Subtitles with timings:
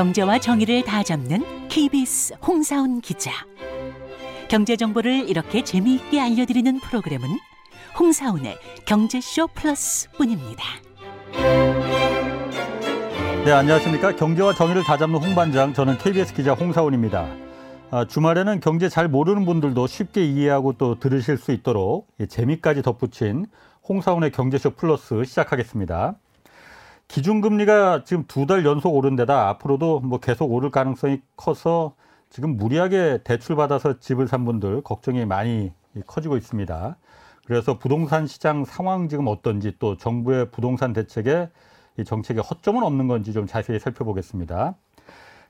[0.00, 3.30] 경제와 정의를 다 잡는 KBS 홍사훈 기자.
[4.48, 7.28] 경제 정보를 이렇게 재미있게 알려드리는 프로그램은
[7.98, 10.64] 홍사훈의 경제쇼 플러스뿐입니다.
[13.44, 14.16] 네, 안녕하십니까.
[14.16, 17.28] 경제와 정의를 다 잡는 홍반장, 저는 KBS 기자 홍사훈입니다.
[17.90, 23.44] 아, 주말에는 경제 잘 모르는 분들도 쉽게 이해하고 또 들으실 수 있도록 재미까지 덧붙인
[23.86, 26.16] 홍사훈의 경제쇼 플러스 시작하겠습니다.
[27.10, 31.94] 기준금리가 지금 두 달 연속 오른 데다 앞으로도 뭐 계속 오를 가능성이 커서
[32.30, 35.72] 지금 무리하게 대출받아서 집을 산 분들 걱정이 많이
[36.06, 36.96] 커지고 있습니다.
[37.46, 41.48] 그래서 부동산 시장 상황 지금 어떤지 또 정부의 부동산 대책에
[41.98, 44.74] 이 정책에 허점은 없는 건지 좀 자세히 살펴보겠습니다.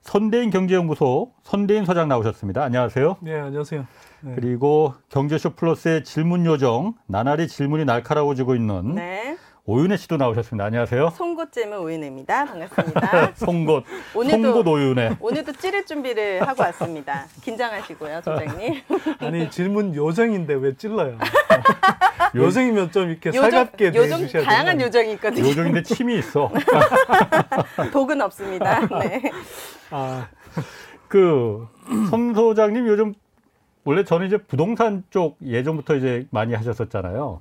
[0.01, 2.63] 선대인 경제연구소 선대인 소장 나오셨습니다.
[2.65, 3.17] 안녕하세요.
[3.21, 3.87] 네, 안녕하세요.
[4.23, 4.33] 네.
[4.35, 9.37] 그리고 경제쇼 플러스의 질문 요정 나날이 질문이 날카로워지고 있는 네.
[9.73, 10.65] 오윤혜 씨도 나오셨습니다.
[10.65, 11.11] 안녕하세요.
[11.11, 12.45] 송곳잼의 오윤혜입니다.
[12.47, 13.35] 반갑습니다.
[13.39, 15.17] 송곳, 오늘도- 송곳 오윤혜.
[15.21, 17.27] 오늘도 찌를 준비를 하고 왔습니다.
[17.43, 18.81] 긴장하시고요, 소장님.
[19.21, 21.17] 아니 질문 요정인데 왜 찔러요?
[22.35, 24.87] 요정이면 좀 이렇게 살갑게 요정 대해주셔야 다양한 된다.
[24.87, 25.49] 요정이 있거든요.
[25.49, 26.51] 요정인데 침이 있어.
[27.93, 28.81] 독은 없습니다.
[28.99, 29.23] 네.
[29.93, 30.27] 아,
[31.07, 31.69] 그,
[32.11, 33.15] 선 소장님 요즘
[33.85, 37.41] 원래 저는 이제 부동산 쪽 예전부터 이제 많이 하셨었잖아요.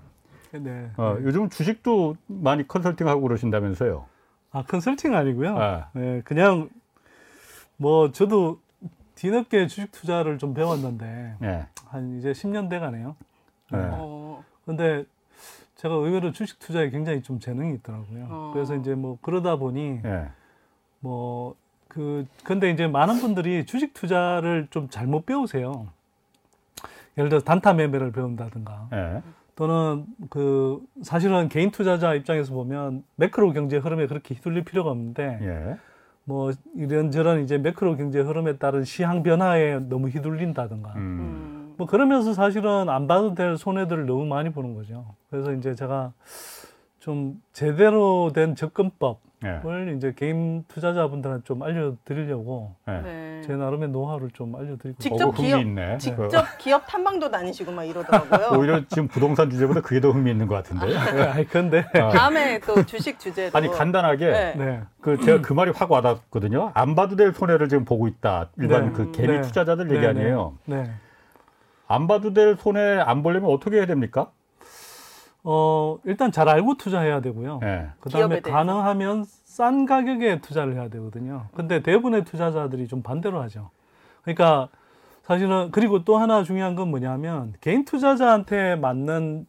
[0.52, 0.92] 네.
[0.98, 4.06] 어, 요즘 주식도 많이 컨설팅하고 그러신다면서요.
[4.52, 5.58] 아 컨설팅 아니고요.
[5.58, 5.90] 아.
[5.94, 6.70] 네, 그냥
[7.78, 8.60] 뭐 저도
[9.16, 11.68] 뒤늦게 주식 투자를 좀 배웠는데 예.
[11.88, 13.16] 한 이제 10년 돼 가네요.
[13.72, 13.80] 네.
[13.80, 15.06] 어, 근데
[15.76, 18.28] 제가 의외로 주식 투자에 굉장히 좀 재능이 있더라고요.
[18.30, 18.52] 어.
[18.54, 20.30] 그래서 이제 뭐 그러다 보니 예.
[21.02, 25.88] 뭐그 근데 이제 많은 분들이 주식 투자를 좀 잘못 배우세요.
[27.18, 29.22] 예를 들어서 단타 매매를 배운다든가 예.
[29.60, 35.78] 또는 그 사실은 개인 투자자 입장에서 보면 매크로 경제 흐름에 그렇게 휘둘릴 필요가 없는데 예.
[36.24, 41.02] 뭐 이런저런 이제 매크로 경제 흐름에 따른 시향 변화에 너무 휘둘린다든가 음.
[41.02, 41.74] 음.
[41.78, 45.04] 뭐 그러면서 사실은 안 봐도 될 손해들을 너무 많이 보는 거죠.
[45.30, 46.14] 그래서 이제 제가
[47.00, 49.62] 좀 제대로 된 접근법 예.
[49.66, 52.92] 을 이제 개인 투자자분들한테 좀 알려드리려고 예.
[52.92, 53.42] 네.
[53.46, 55.98] 제 나름의 노하우를 좀 알려드리고 직접 기업- 있네.
[55.98, 58.60] 직접 기업 탐방도 다니시고 막 이러더라고요.
[58.60, 60.88] 오히려 지금 부동산 주제보다 그게 더 흥미 있는 것 같은데.
[60.88, 62.10] 네, 아니 근데 아.
[62.10, 64.56] 다음에 또 주식 주제도 아니 간단하게 네.
[64.58, 64.82] 네.
[65.00, 66.72] 그 제가 그 말이 확 와닿거든요.
[66.74, 68.50] 안 봐도 될 손해를 지금 보고 있다.
[68.58, 68.92] 일반 네.
[68.92, 69.42] 그 개미 네.
[69.42, 70.58] 투자자들 얘기 네, 아니에요.
[70.66, 70.84] 네.
[70.84, 70.92] 네.
[71.88, 74.32] 안 봐도 될 손해 안 보려면 어떻게 해야 됩니까?
[75.44, 77.60] 어 일단 잘 알고 투자해야 되고요.
[77.64, 77.90] 예.
[78.00, 78.58] 그다음에 기업에 대해서.
[78.58, 81.48] 가능하면 싼 가격에 투자를 해야 되거든요.
[81.54, 83.70] 근데 대부분의 투자자들이 좀 반대로 하죠.
[84.24, 84.70] 그러니까
[85.24, 89.46] 사실은 그리고 또 하나 중요한 건 뭐냐면 개인 투자자한테 맞는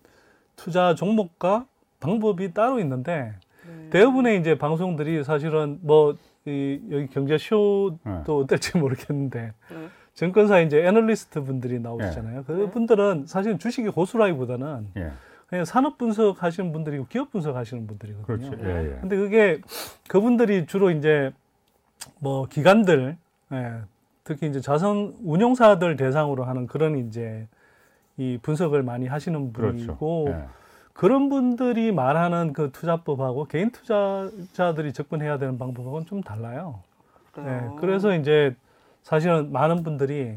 [0.56, 1.66] 투자 종목과
[2.00, 3.34] 방법이 따로 있는데
[3.66, 3.88] 음.
[3.90, 8.22] 대부분의 이제 방송들이 사실은 뭐 이, 여기 경제쇼도 네.
[8.26, 9.40] 어떨지 모르겠는데
[9.70, 9.88] 네.
[10.14, 12.44] 증권사 이제 애널리스트 분들이 나오시잖아요.
[12.46, 12.70] 그 네.
[12.70, 15.10] 분들은 사실 주식이 고수라기보다는 예.
[15.50, 18.24] 그냥 산업 분석 하시는 분들이고 기업 분석 하시는 분들이거든요.
[18.24, 18.56] 그렇죠.
[18.64, 18.98] 예, 예.
[19.00, 19.60] 근데 그게
[20.08, 21.32] 그분들이 주로 이제
[22.20, 23.16] 뭐 기관들,
[23.52, 23.80] 예,
[24.22, 27.48] 특히 이제 자선 운용사들 대상으로 하는 그런 이제
[28.16, 29.76] 이 분석을 많이 하시는 그렇죠.
[29.76, 30.44] 분이고 예.
[30.92, 36.78] 그런 분들이 말하는 그 투자법하고 개인 투자자들이 접근해야 되는 방법하고는 좀 달라요.
[37.36, 37.76] 네, 그래요.
[37.80, 38.54] 그래서 이제
[39.02, 40.36] 사실은 많은 분들이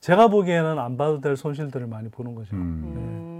[0.00, 2.56] 제가 보기에는 안 봐도 될 손실들을 많이 보는 거죠.
[2.56, 2.60] 음.
[2.96, 3.39] 음.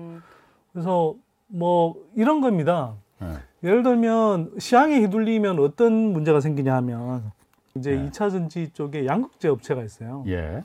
[0.73, 1.15] 그래서
[1.47, 2.95] 뭐 이런 겁니다.
[3.23, 3.69] 예.
[3.69, 7.31] 예를 들면 시향에 휘둘리면 어떤 문제가 생기냐 하면
[7.75, 8.05] 이제 네.
[8.05, 10.25] 이 2차 전지 쪽에 양극재 업체가 있어요.
[10.29, 10.63] 예.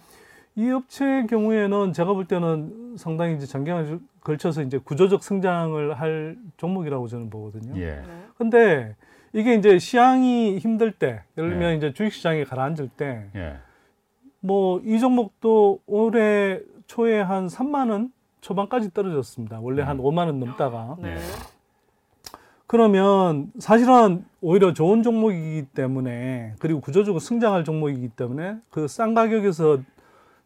[0.56, 7.08] 이 업체의 경우에는 제가 볼 때는 상당히 이제 장기간에 걸쳐서 이제 구조적 성장을 할 종목이라고
[7.08, 7.78] 저는 보거든요.
[7.78, 7.96] 예.
[7.96, 8.04] 네.
[8.38, 8.96] 근데
[9.34, 11.76] 이게 이제 시향이 힘들 때, 예를 들면 네.
[11.76, 13.58] 이제 주식시장이 가라앉을 때, 예.
[14.40, 18.12] 뭐이 종목도 올해 초에 한 3만 원
[18.50, 19.60] 초반까지 떨어졌습니다.
[19.60, 20.04] 원래 한 음.
[20.04, 20.96] 5만 원 넘다가.
[21.02, 21.18] 네.
[22.68, 29.80] 그러면 사실은 오히려 좋은 종목이기 때문에 그리고 구조적으로 성장할 종목이기 때문에 그 싼 가격에서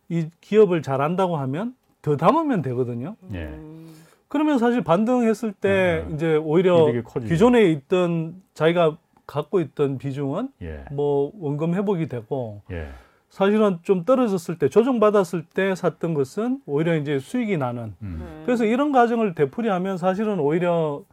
[0.07, 3.15] 이 기업을 잘 한다고 하면 더 담으면 되거든요.
[3.33, 3.45] 예.
[3.47, 3.93] 음.
[4.29, 6.15] 그러면 사실 반등했을 때 음, 음.
[6.15, 6.87] 이제 오히려.
[7.27, 8.97] 기존에 있던 자기가
[9.27, 10.85] 갖고 있던 비중은 예.
[10.91, 12.87] 뭐 원금 회복이 되고 예.
[13.29, 18.19] 사실은 좀 떨어졌을 때 조정받았을 때 샀던 것은 오히려 이제 수익이 나는 음.
[18.19, 18.43] 네.
[18.45, 21.03] 그래서 이런 과정을 되풀이하면 사실은 오히려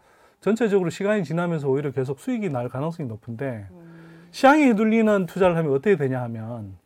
[0.41, 4.29] 전체적으로 시간이 지나면서 오히려 계속 수익이 날 가능성이 높은데 음.
[4.31, 6.77] 시장에 휘둘리는 투자를 하면 어떻게 되냐 하면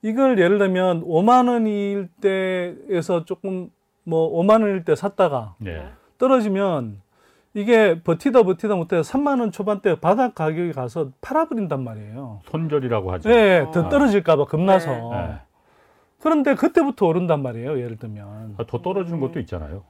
[0.00, 3.70] 이걸 예를 들면 5만 원일 때에서 조금
[4.04, 5.90] 뭐 5만 원일 때 샀다가 예.
[6.18, 7.01] 떨어지면
[7.54, 12.40] 이게 버티다 버티다 못해 3만 원 초반대 바닥 가격이 가서 팔아버린단 말이에요.
[12.50, 13.28] 손절이라고 하죠.
[13.28, 14.90] 네, 더 떨어질까봐 겁나서.
[14.90, 15.16] 네.
[15.16, 15.34] 네.
[16.20, 17.78] 그런데 그때부터 오른단 말이에요.
[17.78, 19.82] 예를 들면 아, 더 떨어지는 것도 있잖아요.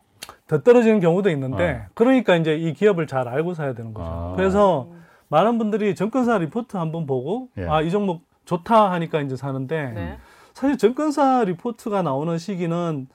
[0.49, 1.83] 더 떨어지는 경우도 있는데 네.
[1.95, 4.09] 그러니까 이제 이 기업을 잘 알고 사야 되는 거죠.
[4.09, 4.33] 아.
[4.37, 4.89] 그래서
[5.29, 7.67] 많은 분들이 증권사 리포트 한번 보고 예.
[7.67, 10.19] 아이 종목 좋다 하니까 이제 사는데 네.
[10.53, 13.07] 사실 증권사 리포트가 나오는 시기는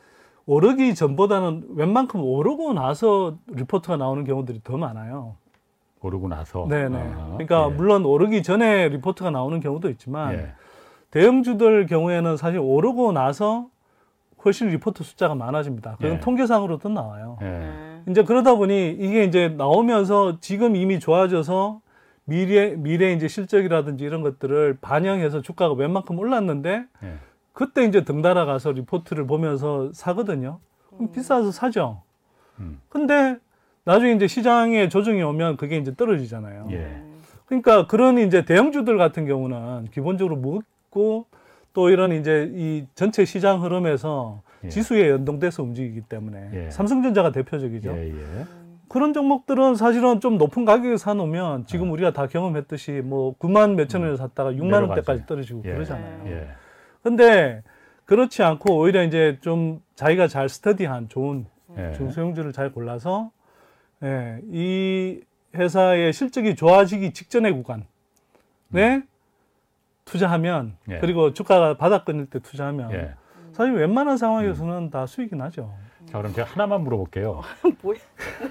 [0.48, 5.36] 오르기 전보다는 웬만큼 오르고 나서 리포트가 나오는 경우들이 더 많아요.
[6.02, 6.66] 오르고 나서.
[6.70, 6.98] 네네.
[6.98, 7.76] 아, 그러니까 예.
[7.76, 10.54] 물론 오르기 전에 리포트가 나오는 경우도 있지만 예.
[11.12, 13.68] 대형주들 경우에는 사실 오르고 나서
[14.46, 15.98] 훨씬 리포트 숫자가 많아집니다.
[15.98, 16.20] 그건 예.
[16.22, 17.38] 통계상으로도 나와요.
[17.42, 17.46] 예.
[17.46, 18.02] 네.
[18.10, 21.82] 이제 그러다 보니 이게 이제 나오면서 지금 이미 좋아져서
[22.24, 27.14] 미래 미래 이제 실적이라든지 이런 것들을 반영해서 주가가 웬만큼 올랐는데 예.
[27.58, 30.60] 그때 이제 등달아 가서 리포트를 보면서 사거든요.
[30.92, 32.04] 그럼 비싸서 사죠.
[32.60, 32.80] 음.
[32.88, 33.38] 근데
[33.84, 36.68] 나중에 이제 시장에 조정이 오면 그게 이제 떨어지잖아요.
[36.70, 37.02] 예.
[37.48, 41.26] 그러니까 그런 이제 대형주들 같은 경우는 기본적으로 먹고
[41.74, 44.70] 또 이런 이제 이 전체 시장 흐름에서 예.
[44.70, 46.70] 지수에 연동돼서 움직이기 때문에 예.
[46.70, 47.90] 삼성전자가 대표적이죠.
[47.90, 48.10] 예.
[48.10, 48.46] 예.
[48.88, 54.16] 그런 종목들은 사실은 좀 높은 가격에 사놓으면 지금 우리가 다 경험했듯이 뭐 9만 몇천 원에
[54.16, 54.90] 샀다가 6만 내려가죠.
[54.90, 55.74] 원대까지 떨어지고 예.
[55.74, 56.67] 그러잖아요.
[57.08, 57.10] 예.
[57.10, 57.64] 근데
[58.06, 61.46] 그렇지 않고 오히려 이제 좀 자기가 잘 스터디한 좋은
[61.78, 61.94] 예.
[61.94, 63.32] 중소형주를 잘 골라서
[64.04, 65.22] 예, 이
[65.56, 67.86] 회사의 실적이 좋아지기 직전의 구간에
[70.06, 71.00] 투자하면 예.
[71.00, 73.14] 그리고 주가가 바닥 끊을 때 투자하면 예.
[73.54, 75.74] 사실 웬만한 상황에서는 다 수익이 나죠.
[76.06, 77.42] 자, 그럼 제가 하나만 물어볼게요.
[77.82, 77.98] 뭐야?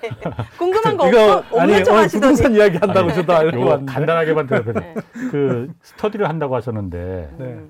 [0.02, 0.10] 네.
[0.58, 1.58] 궁금한 거 이거 없어?
[1.60, 2.20] 아니 없는 척 오늘 하시더니.
[2.20, 3.92] 부동산 이야기 한다고 저도 알고 왔는데.
[3.92, 4.74] 간단하게만 들어보세요.
[4.94, 4.94] 네.
[5.30, 7.60] 그 스터디를 한다고 하셨는데 네.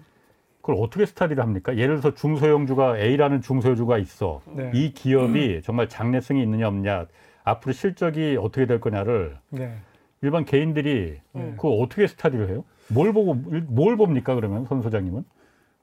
[0.66, 0.74] 음.
[0.74, 1.76] 그걸 어떻게 스터디를 합니까?
[1.76, 4.42] 예를 들어서 중소형주가 A라는 중소형주가 있어.
[4.52, 4.70] 네.
[4.74, 7.06] 이 기업이 정말 장래성이 있느냐 없냐,
[7.44, 9.76] 앞으로 실적이 어떻게 될 거냐를 네.
[10.22, 11.52] 일반 개인들이 네.
[11.56, 12.64] 그거 어떻게 스터디를 해요?
[12.88, 15.24] 뭘 보고 뭘 봅니까 그러면 손 소장님은?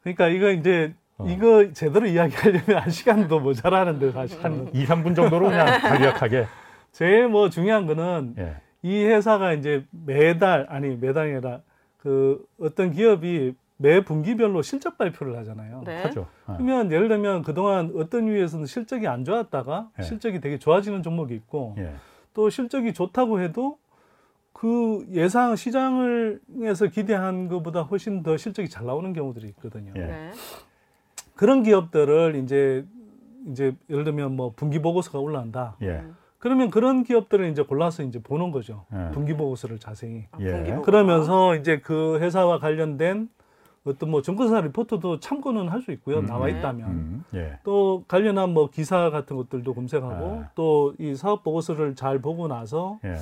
[0.02, 1.26] 그러니까 이거 이제 어.
[1.30, 6.46] 이거 제대로 이야기하려면 한 시간도 모자라는데 사실 한 2, 3분 정도로 그냥 간략하게.
[6.92, 8.56] 제일 뭐 중요한 거는 예.
[8.82, 11.62] 이 회사가 이제 매달 아니 매달이 아니라
[11.98, 15.84] 그 어떤 기업이 매 분기별로 실적 발표를 하잖아요.
[15.86, 16.02] 네.
[16.04, 16.28] 하죠.
[16.46, 16.54] 어.
[16.58, 20.04] 그러면 예를 들면 그동안 어떤 위에서는 실적이 안 좋았다가 예.
[20.04, 21.94] 실적이 되게 좋아지는 종목이 있고 예.
[22.34, 23.78] 또 실적이 좋다고 해도
[24.54, 29.92] 그 예상 시장을에서 기대한 것보다 훨씬 더 실적이 잘 나오는 경우들이 있거든요.
[29.96, 30.00] 예.
[30.00, 30.32] 네.
[31.36, 32.86] 그런 기업들을 이제
[33.50, 35.76] 이제 예를 들면 뭐 분기 보고서가 올라온다.
[35.82, 35.90] 예.
[35.90, 36.16] 음.
[36.38, 38.86] 그러면 그런 기업들을 이제 골라서 이제 보는 거죠.
[38.94, 39.12] 예.
[39.14, 40.28] 분기 보고서를 자세히.
[40.32, 40.52] 아, 예.
[40.52, 40.86] 분기 보고서.
[40.86, 43.30] 그러면서 이제 그 회사와 관련된
[43.86, 46.20] 어떤 뭐 증권사 리포트도 참고는 할 수 있고요.
[46.20, 46.58] 음, 나와 네.
[46.58, 46.90] 있다면.
[46.90, 47.60] 음, 예.
[47.64, 50.50] 또 관련한 뭐 기사 같은 것들도 검색하고 아.
[50.56, 53.16] 또이 사업 보고서를 잘 보고 나서 예.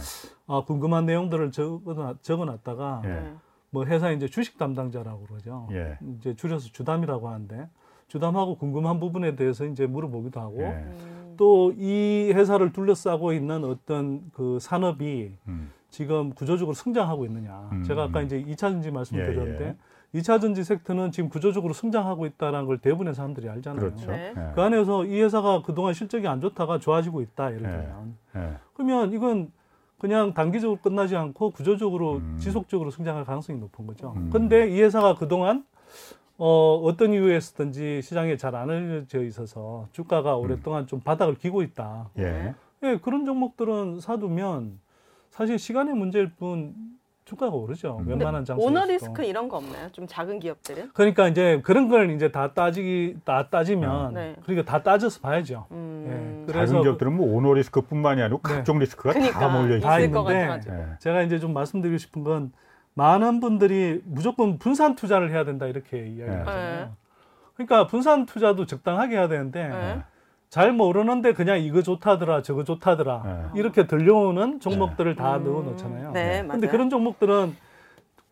[0.45, 3.07] 아, 궁금한 내용들을 적어 적어놨다가 예.
[3.09, 3.33] 네.
[3.71, 5.67] 뭐 회사 이제 주식 담당자라고 그러죠.
[5.71, 5.97] 예.
[6.19, 7.67] 이제 줄여서 주담이라고 하는데
[8.07, 10.67] 주담하고 궁금한 부분에 대해서 이제 물어보기도 하고 예.
[10.67, 11.33] 음.
[11.37, 15.71] 또이 회사를 둘러싸고 있는 어떤 그 산업이 음.
[15.89, 17.69] 지금 구조적으로 성장하고 있느냐.
[17.71, 18.25] 음, 제가 아까 음.
[18.25, 19.75] 이제 2차 전지 말씀드렸는데 예,
[20.13, 23.79] 이 2차 전지 섹터는 지금 구조적으로 성장하고 있다는 걸 대부분의 사람들이 알잖아요.
[23.79, 24.11] 그렇죠.
[24.11, 24.33] 네.
[24.35, 24.51] 예.
[24.53, 27.53] 그 안에서 이 회사가 그동안 실적이 안 좋다가 좋아지고 있다.
[27.53, 27.71] 예를 예.
[27.71, 28.17] 들면.
[28.35, 28.57] 예.
[28.73, 29.51] 그러면 이건
[29.97, 32.37] 그냥 단기적으로 끝나지 않고 구조적으로 음.
[32.39, 34.13] 지속적으로 성장할 가능성이 높은 거죠.
[34.17, 34.29] 음.
[34.31, 35.63] 근데 이 회사가 그동안
[36.37, 42.09] 어, 어떤 이유에서든지 시장에 잘 안 알려져 있어서 주가가 오랫동안 좀 바닥을 기고 있다.
[42.17, 42.53] 예.
[42.83, 44.79] 예, 그런 종목들은 사두면
[45.29, 46.73] 사실 시간의 문제일 뿐
[47.31, 47.97] 주가가 오르죠.
[48.01, 48.07] 음.
[48.09, 48.69] 웬만한 장소에서.
[48.69, 49.89] 오너 리스크 이런 거 없나요?
[49.93, 50.91] 좀 작은 기업들은?
[50.93, 54.35] 그러니까 이제 그런 걸 이제 다 따지기 다 따지면 네.
[54.43, 55.65] 그러니까 다 따져서 봐야죠.
[55.71, 56.43] 음.
[56.43, 56.51] 예.
[56.51, 58.55] 그래서 작은 기업들은 뭐 오너 리스크뿐만이 아니고 네.
[58.55, 60.23] 각종 리스크가 다 그러니까 몰려 다 있을 있어요.
[60.23, 60.73] 것 있는데.
[60.73, 60.97] 예.
[60.99, 62.51] 제가 이제 좀 말씀드리고 싶은 건
[62.95, 66.85] 많은 분들이 무조건 분산 투자를 해야 된다 이렇게 이야기하잖아요.
[66.85, 66.91] 네.
[67.55, 70.01] 그러니까 분산 투자도 적당하게 해야 되는데 네.
[70.51, 73.59] 잘 모르는데 그냥 이거 좋다더라 저거 좋다더라 네.
[73.59, 75.45] 이렇게 들려오는 종목들을 다 음.
[75.45, 76.11] 넣어 놓잖아요.
[76.11, 76.71] 네, 근데 맞아요.
[76.71, 77.55] 그런 종목들은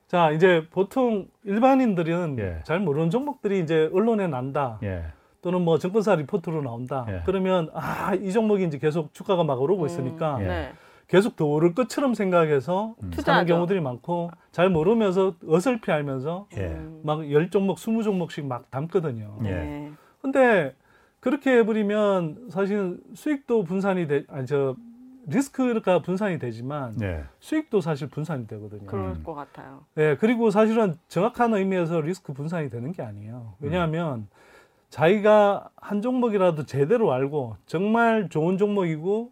[0.07, 2.59] 자 이제 보통 일반인들은 예.
[2.65, 5.05] 잘 모르는 종목들이 이제 언론에 난다 예.
[5.41, 7.21] 또는 뭐 증권사 리포트로 나온다 예.
[7.25, 9.85] 그러면 아 이 종목이 이제 계속 주가가 막 오르고 음.
[9.85, 10.47] 있으니까 예.
[10.47, 10.71] 네.
[11.07, 13.53] 계속 더 오를 것처럼 생각해서 사는 투자하죠.
[13.53, 16.65] 경우들이 많고 잘 모르면서 어설피 알면서 예.
[16.65, 16.99] 음.
[17.05, 19.37] 막열 종목, 스무 종목씩 막 담거든요.
[19.45, 19.49] 예.
[19.49, 19.91] 네.
[20.21, 20.75] 근데
[21.19, 24.75] 그렇게 해버리면 사실 수익도 분산이 돼, 아니 저
[25.27, 27.23] 리스크가 분산이 되지만 예.
[27.39, 28.85] 수익도 사실 분산이 되거든요.
[28.85, 29.23] 그럴 음.
[29.23, 29.85] 것 같아요.
[29.95, 33.53] 네, 그리고 사실은 정확한 의미에서 리스크 분산이 되는 게 아니에요.
[33.59, 34.27] 왜냐하면
[34.89, 39.31] 자기가 한 종목이라도 제대로 알고 정말 좋은 종목이고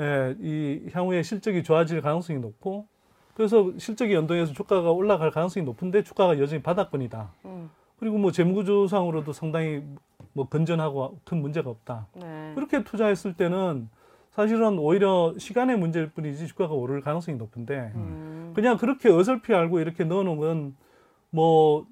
[0.00, 2.86] 예, 이 향후에 실적이 좋아질 가능성이 높고
[3.34, 7.32] 그래서 실적이 연동해서 주가가 올라갈 가능성이 높은데 주가가 여전히 바닥권이다.
[7.44, 7.70] 음.
[7.98, 9.82] 그리고 뭐 재무구조상으로도 상당히
[10.32, 12.06] 뭐 건전하고 큰 문제가 없다.
[12.14, 12.52] 네.
[12.54, 13.88] 그렇게 투자했을 때는
[14.30, 18.52] 사실은 오히려 시간의 문제일 뿐이지 주가가 오를 가능성이 높은데 음.
[18.54, 20.76] 그냥 그렇게 어설피 알고 이렇게 넣어놓으면
[21.30, 21.86] 뭐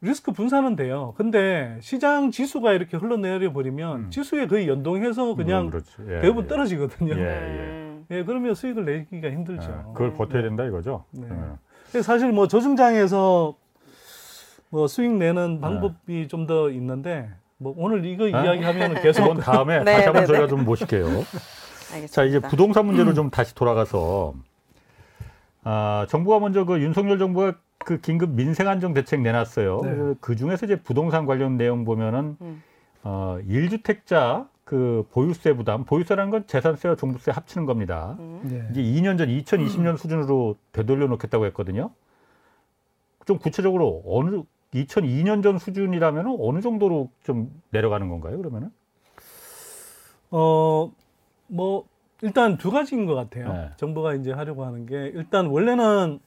[0.00, 1.14] 리스크 분산은 돼요.
[1.16, 4.10] 근데 시장 지수가 이렇게 흘러내려 버리면 음.
[4.10, 5.92] 지수에 거의 연동해서 그냥 그렇지.
[6.08, 6.48] 예, 대부분 예.
[6.48, 7.14] 떨어지거든요.
[7.14, 7.98] 예, 예.
[8.08, 8.24] 네.
[8.24, 9.70] 그러면 수익을 내기가 힘들죠.
[9.70, 11.04] 예, 그걸 버텨야 된다 이거죠.
[11.10, 11.26] 네.
[11.94, 12.02] 예.
[12.02, 13.56] 사실 뭐 조중장에서
[14.74, 15.26] 뭐 수익 네.
[15.26, 18.44] 내는 방법이 좀더 있는데 뭐 오늘 이거 아?
[18.44, 20.48] 이야기하면 계속 그건 다음에 네, 다시 한번 네, 저희가 네.
[20.48, 21.06] 좀 모실게요.
[21.06, 22.06] 알겠습니다.
[22.08, 24.34] 자 이제 부동산 문제로 좀 다시 돌아가서
[25.62, 29.80] 아, 정부가 먼저 그 윤석열 정부가 그 긴급 민생 안정 대책 내놨어요.
[29.84, 30.14] 네.
[30.20, 32.62] 그 중에서 이제 부동산 관련 내용 보면은 음.
[33.04, 38.16] 어, 1주택자 그 보유세 부담, 보유세라는 건 재산세와 종부세 합치는 겁니다.
[38.18, 38.42] 음.
[38.50, 38.72] 예.
[38.72, 41.90] 이제 2년 전 2020년 수준으로 되돌려 놓겠다고 했거든요.
[43.24, 44.42] 좀 구체적으로 어느
[44.74, 48.36] 2002년 전 수준이라면 어느 정도로 좀 내려가는 건가요?
[48.36, 48.70] 그러면은?
[50.30, 50.90] 어,
[51.46, 51.84] 뭐,
[52.22, 53.52] 일단 두 가지인 것 같아요.
[53.52, 53.70] 네.
[53.76, 56.18] 정부가 이제 하려고 하는 게, 일단 원래는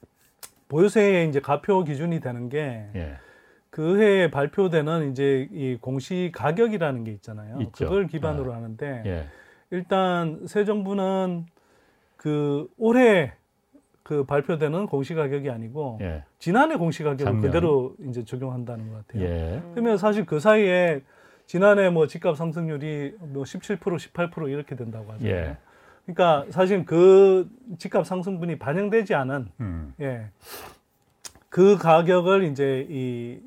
[0.70, 3.18] 보유세의 이제 가표 기준이 되는 게, 예.
[3.70, 7.60] 그 해에 발표되는 이제 이 공시 가격이라는 게 있잖아요.
[7.62, 7.86] 있죠.
[7.86, 9.26] 그걸 기반으로 하는데, 예.
[9.72, 11.46] 일단 새 정부는
[12.16, 13.34] 그 올해
[14.08, 16.24] 그 발표되는 공시 가격이 아니고, 예.
[16.40, 17.42] 지난해 공시 가격을 작년.
[17.42, 19.22] 그대로 이제 적용한다는 것 같아요.
[19.22, 19.62] 예.
[19.74, 21.02] 그러면 사실 그 사이에
[21.46, 25.36] 지난해 뭐 집값 상승률이 뭐 17% 18% 이렇게 된다고 하잖아요.
[25.36, 25.58] 예.
[26.06, 27.50] 그러니까 사실 그
[27.80, 29.94] 집값 상승분이 반영되지 않은 음.
[30.00, 30.30] 예.
[31.50, 33.42] 그 가격을 이제 이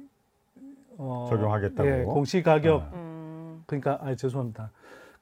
[0.99, 1.89] 어, 적용하겠다고?
[1.89, 2.91] 예, 공시 가격 어.
[2.93, 3.63] 음.
[3.65, 4.73] 그러니까 아 죄송합니다.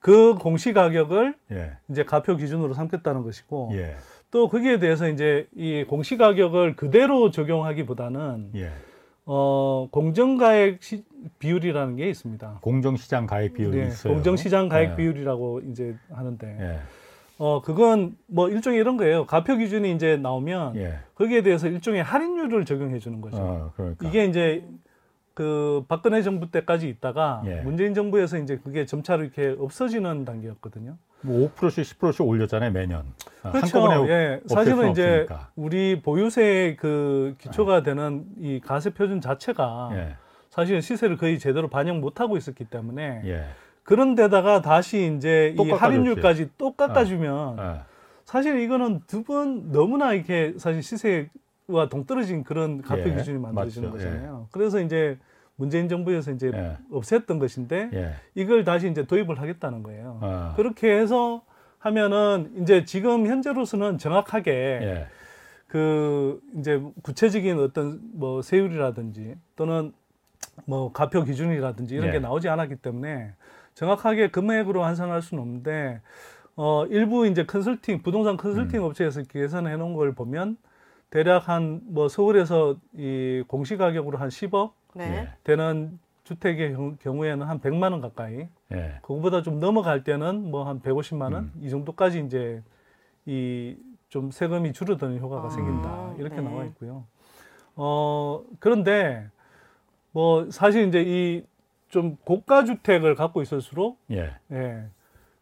[0.00, 1.76] 그 공시 가격을 예.
[1.90, 3.94] 이제 가표 기준으로 삼겠다는 것이고 예.
[4.30, 8.70] 또 거기에 대해서 이제 이 공시 가격을 그대로 적용하기보다는 예.
[9.24, 11.04] 어, 공정가액 시-
[11.38, 12.58] 비율이라는 게 있습니다.
[12.60, 14.12] 공정시장 가액 비율이 네, 있어요.
[14.14, 14.96] 공정시장 가액 예.
[14.96, 16.78] 비율이라고 이제 하는데, 예.
[17.38, 19.26] 어, 그건 뭐 일종의 이런 거예요.
[19.26, 20.98] 가표 기준이 이제 나오면 예.
[21.14, 23.36] 거기에 대해서 일종의 할인율을 적용해 주는 거죠.
[23.38, 24.08] 어, 그러니까.
[24.08, 24.64] 이게 이제
[25.34, 27.60] 그 박근혜 정부 때까지 있다가 예.
[27.62, 30.96] 문재인 정부에서 이제 그게 점차로 이렇게 없어지는 단계였거든요.
[31.22, 33.02] 뭐 5%씩 10%씩 올렸잖아요, 매년.
[33.42, 33.78] 아, 그렇죠.
[33.80, 34.40] 한꺼번에 예.
[34.46, 35.50] 사실은 이제 없으니까.
[35.56, 40.16] 우리 보유세의 그 기초가 되는 이 가세 표준 자체가 예.
[40.50, 43.44] 사실 시세를 거의 제대로 반영 못 하고 있었기 때문에 예.
[43.82, 45.70] 그런 데다가 다시 이제 또 이.
[45.70, 47.80] 할인율까지 또 깎아주면 예.
[48.24, 54.04] 사실 이거는 두 번 너무나 이렇게 사실 시세와 동떨어진 그런 가표 예, 기준이 만들어지는 맞죠.
[54.04, 54.48] 거잖아요.
[54.52, 55.18] 그래서 이제
[55.58, 56.76] 문재인 정부에서 이제 예.
[56.92, 58.14] 없앴던 것인데 예.
[58.34, 60.18] 이걸 다시 이제 도입을 하겠다는 거예요.
[60.22, 60.52] 어.
[60.56, 61.42] 그렇게 해서
[61.80, 65.06] 하면은 이제 지금 현재로서는 정확하게 예.
[65.66, 69.92] 그 이제 구체적인 어떤 뭐 세율이라든지 또는
[70.64, 72.12] 뭐 가표 기준이라든지 이런 예.
[72.12, 73.32] 게 나오지 않았기 때문에
[73.74, 76.00] 정확하게 금액으로 환산할 수는 없는데
[76.54, 78.84] 어 일부 이제 컨설팅 부동산 컨설팅 음.
[78.84, 80.56] 업체에서 계산해 놓은 걸 보면
[81.10, 84.72] 대략 한 뭐 서울에서 이 공시 가격으로 한 10억
[85.06, 85.28] 네.
[85.44, 88.98] 되는 주택의 경우- 경우에는 한 100만 원 가까이 예.
[89.02, 92.62] 그거보다 좀 넘어갈 때는 뭐 한 150만 원이 정도까지 이제
[93.26, 93.76] 이
[94.08, 96.40] 좀 세금이 줄어드는 효과가 아, 생긴다 이렇게 네.
[96.42, 97.04] 나와 있고요.
[97.76, 99.28] 어 그런데
[100.12, 101.44] 뭐 사실 이제 이
[101.90, 104.34] 좀 고가 주택을 갖고 있을수록 예.
[104.52, 104.84] 예,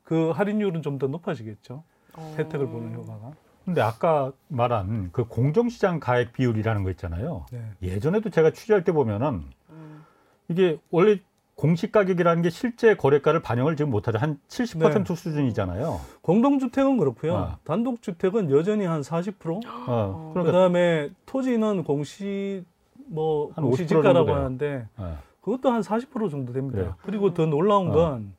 [0.05, 1.83] 그 할인율은 좀 더 높아지겠죠.
[2.17, 2.35] 어.
[2.39, 3.33] 혜택을 보는 효과가.
[3.67, 7.47] 근데 아까 말한 그 공정시장 가액 비율이라는 거 있잖아요.
[7.51, 7.61] 네.
[7.83, 10.05] 예전에도 제가 취재할 때 보면은 음.
[10.49, 11.19] 이게 원래
[11.57, 14.19] 공시 가격이라는 게 실제 거래가를 반영을 지금 못하죠.
[14.19, 15.15] 한 70% 네.
[15.17, 16.01] 수준이잖아요.
[16.23, 17.37] 공동주택은 그렇고요.
[17.37, 17.59] 아.
[17.65, 19.63] 단독주택은 여전히 한 40%.
[19.89, 22.65] 어, 그러니까 그다음에 토지는 공시
[23.09, 24.37] 뭐한 공시 50% 정도 지가라고 돼요.
[24.37, 26.79] 하는데 어, 그것도 한 40% 정도 됩니다.
[26.79, 26.95] 그래요.
[27.03, 27.93] 그리고 더 놀라운 어.
[27.93, 28.35] 건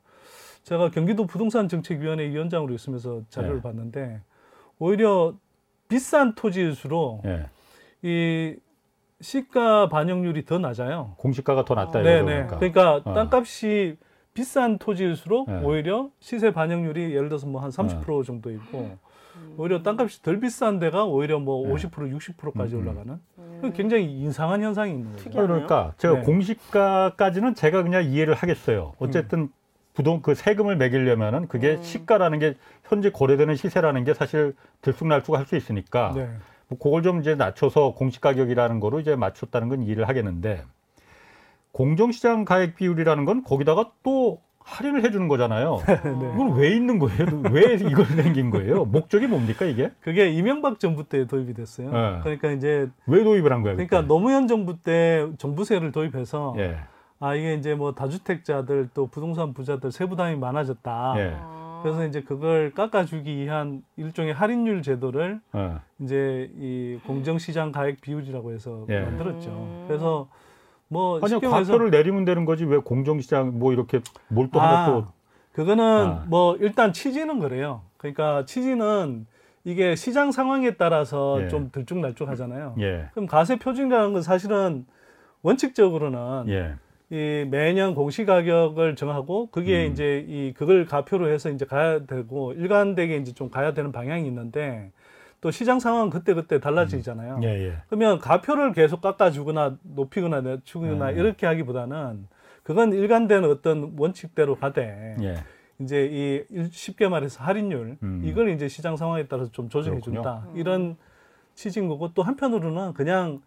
[0.63, 3.61] 제가 경기도 부동산 정책위원회 위원장으로 있으면서 자료를 네.
[3.61, 4.21] 봤는데
[4.79, 5.33] 오히려
[5.87, 7.45] 비싼 토지일수록 예.
[8.01, 8.55] 이
[9.21, 11.13] 시가 반영률이 더 낮아요.
[11.17, 12.39] 공시가가 더 낮다 네네.
[12.41, 12.55] 이거죠.
[12.57, 13.13] 그러니까 어.
[13.13, 13.97] 땅값이
[14.33, 15.61] 비싼 토지일수록 네.
[15.63, 18.97] 오히려 시세 반영률이 예를 들어서 뭐 한 30% 정도 있고
[19.57, 21.73] 오히려 땅값이 덜 비싼 데가 오히려 뭐 네.
[21.73, 22.83] 50% 60%까지 음, 음.
[22.87, 23.59] 올라가는 음.
[23.61, 25.23] 그 굉장히 이상한 현상이 있는 거죠.
[25.23, 25.47] 특이하네요.
[25.47, 26.21] 그러니까 제가 네.
[26.21, 28.93] 공시가까지는 제가 그냥 이해를 하겠어요.
[28.99, 29.49] 어쨌든
[29.97, 31.81] 부동 그 세금을 매기려면은 그게 음.
[31.81, 36.29] 시가라는 게 현재 거래되는 시세라는 게 사실 들쑥날쑥 할 수 있으니까 네.
[36.67, 40.61] 뭐 그걸 좀 이제 낮춰서 공시 가격이라는 거로 이제 맞췄다는 건 이해를 하겠는데
[41.71, 45.81] 공정시장 가액 비율이라는 건 거기다가 또 할인을 해주는 거잖아요.
[45.87, 46.31] 네.
[46.35, 47.25] 이건 왜 있는 거예요?
[47.51, 48.85] 왜 이걸 생긴 거예요?
[48.85, 49.89] 목적이 뭡니까 이게?
[50.01, 51.89] 그게 이명박 정부 때 도입이 됐어요.
[51.89, 52.19] 네.
[52.21, 53.77] 그러니까 이제 왜 도입을 한 거예요?
[53.77, 54.07] 그러니까 그때?
[54.07, 56.77] 노무현 정부 때 정부세를 도입해서 예,
[57.19, 61.13] 아 이게 이제 뭐 다주택자들 또 부동산 부자들 세부담이 많아졌다.
[61.17, 61.79] 예, 어.
[61.83, 68.85] 그래서 이제 그걸 깎아주기 위한 일종의 할인율 제도를 어, 이제 이 공정시장 가액 비율이라고 해서
[68.89, 69.01] 예.
[69.01, 69.49] 만들었죠.
[69.49, 69.85] 음.
[69.87, 70.27] 그래서
[70.89, 75.07] 뭐 아니요 과표를 내리면 되는 거지 왜 공정시장 뭐 이렇게 뭘또 아, 하나 또
[75.53, 76.25] 그거는 아.
[76.27, 77.81] 뭐 일단 취지는 그래요.
[77.97, 79.25] 그러니까 취지는
[79.63, 81.47] 이게 시장 상황에 따라서 예.
[81.49, 82.75] 좀 들쭉날쭉하잖아요.
[82.79, 84.85] 예, 그럼 가세 표준이라는 건 사실은
[85.41, 86.75] 원칙적으로는 예,
[87.09, 89.91] 이 매년 공시 가격을 정하고 그게 음.
[89.93, 94.91] 이제 이 그걸 가표로 해서 이제 가야 되고 일관되게 이제 좀 가야 되는 방향이 있는데
[95.39, 97.39] 또 시장 상황은 그때 그때 달라지잖아요.
[97.43, 101.17] 예, 예, 그러면 가표를 계속 깎아주거나 높이거나 낮추거나 음.
[101.17, 102.27] 이렇게 하기보다는
[102.63, 105.35] 그건 일관된 어떤 원칙대로 가되 예,
[105.79, 108.21] 이제 이 일- 쉽게 말해서 할인율 음.
[108.25, 110.97] 이걸 이제 시장 상황에 따라서 좀 조정해 준다 이런
[111.55, 113.41] 취지인 거고 또 한편으로는 그냥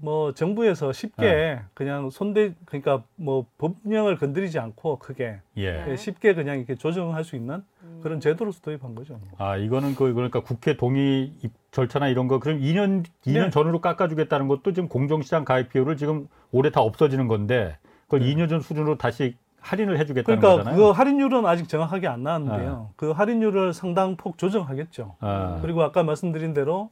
[0.00, 1.60] 뭐 정부에서 쉽게 네.
[1.74, 5.84] 그냥 손대 그러니까 뭐 법령을 건드리지 않고 크게 예.
[5.90, 7.62] 예, 쉽게 그냥 이렇게 조정할 수 있는
[8.02, 9.18] 그런 제도로서 도입한 거죠.
[9.38, 13.50] 아 이거는 그 그러니까 국회 동의 입- 절차나 이런 거 그럼 2년 2년 네.
[13.50, 18.60] 전으로 깎아주겠다는 것도 지금 공정시장 가입 비율을 지금 올해 다 없어지는 건데 그걸 2년 전
[18.60, 20.40] 수준으로 다시 할인을 해주겠다는 네.
[20.40, 20.76] 그러니까 거잖아요.
[20.76, 22.90] 그 할인율은 아직 정확하게 안 나왔는데요.
[22.96, 25.16] 그 할인율을 상당 폭 조정하겠죠.
[25.20, 26.90] 아, 그리고 아까 말씀드린 대로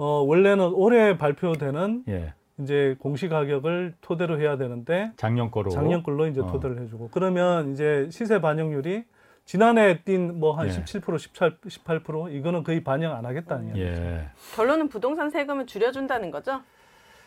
[0.00, 6.26] 어, 원래는 올해 발표되는 예, 이제 공시 가격을 토대로 해야 되는데 작년 거로 작년 걸로
[6.26, 6.46] 이제 어.
[6.46, 9.04] 토대를 해주고 그러면 이제 시세 반영률이
[9.44, 10.70] 지난해 뛴 뭐한 예.
[10.70, 13.84] 17% 18, 18% 이거는 거의 반영 안 하겠다는 얘기죠.
[13.84, 16.62] 예, 결론은 부동산 세금을 줄여준다는 거죠?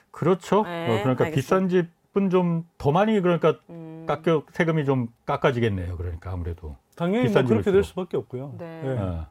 [0.10, 0.63] 그렇죠.
[0.63, 1.36] 네, 어, 그러니까 알겠습니다.
[1.36, 4.06] 비싼 집은 좀 더 많이 그러니까 음.
[4.08, 5.96] 깎여 세금이 좀 깎아지겠네요.
[5.98, 7.72] 그러니까 아무래도 당연히 뭐 그렇게.
[7.72, 8.55] 될 수밖에 없고요.
[8.57, 8.81] 네.
[8.86, 8.90] 예.
[9.00, 9.27] 어,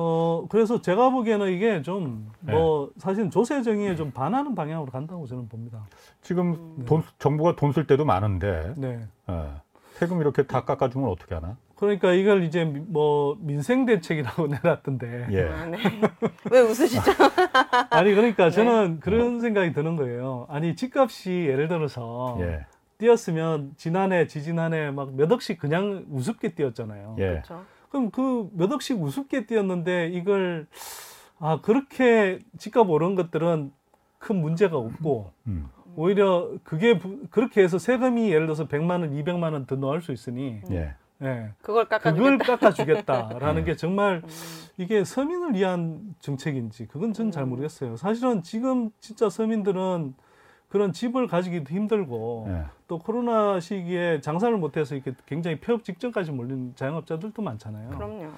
[0.00, 2.52] 어 그래서 제가 보기에는 이게 좀 네.
[2.52, 5.86] 뭐 사실 조세 정의에 좀 반하는 방향으로 간다고 저는 봅니다.
[6.22, 6.84] 지금 음.
[6.86, 9.00] 돈 정부가 돈 쓸 때도 많은데 네.
[9.26, 9.60] 어,
[9.94, 11.56] 세금 이렇게 다 깎아주면 어떻게 하나?
[11.74, 15.26] 그러니까 이걸 이제 미- 뭐 민생 대책이라고 내놨던데.
[15.32, 15.78] 예, 아, 네.
[16.52, 17.00] 왜 웃으시죠?
[17.90, 18.14] 아니 네.
[18.14, 20.46] 그러니까 저는 그런 생각이 드는 거예요.
[20.48, 22.66] 아니 집값이 예를 들어서 예,
[22.98, 27.16] 뛰었으면 지난해 지지난해 막 몇 억씩 그냥 우습게 뛰었잖아요.
[27.18, 27.62] 예, 그렇죠.
[27.90, 30.66] 그럼 그 몇 억씩 우습게 뛰었는데 이걸
[31.38, 33.72] 아 그렇게 집값 오른 것들은
[34.18, 39.52] 큰 문제가 없고 음, 오히려 그게 부- 그렇게 해서 세금이 예를 들어서 100만 원, 200만
[39.52, 40.94] 원 더 넣을 수 있으니 예.
[41.22, 41.50] 예.
[41.62, 42.44] 그걸 그걸 깎아주겠다.
[42.44, 43.70] 깎아 주겠다 라는 네.
[43.72, 44.28] 게 정말 음.
[44.76, 47.50] 이게 서민을 위한 정책인지 그건 전잘 음.
[47.50, 47.96] 모르겠어요.
[47.96, 50.14] 사실은 지금 진짜 서민들은
[50.68, 52.64] 그런 집을 가지기도 힘들고 예.
[52.88, 57.90] 또 코로나 시기에 장사를 못해서 이렇게 굉장히 폐업 직전까지 몰린 자영업자들도 많잖아요.
[57.90, 58.28] 그럼요.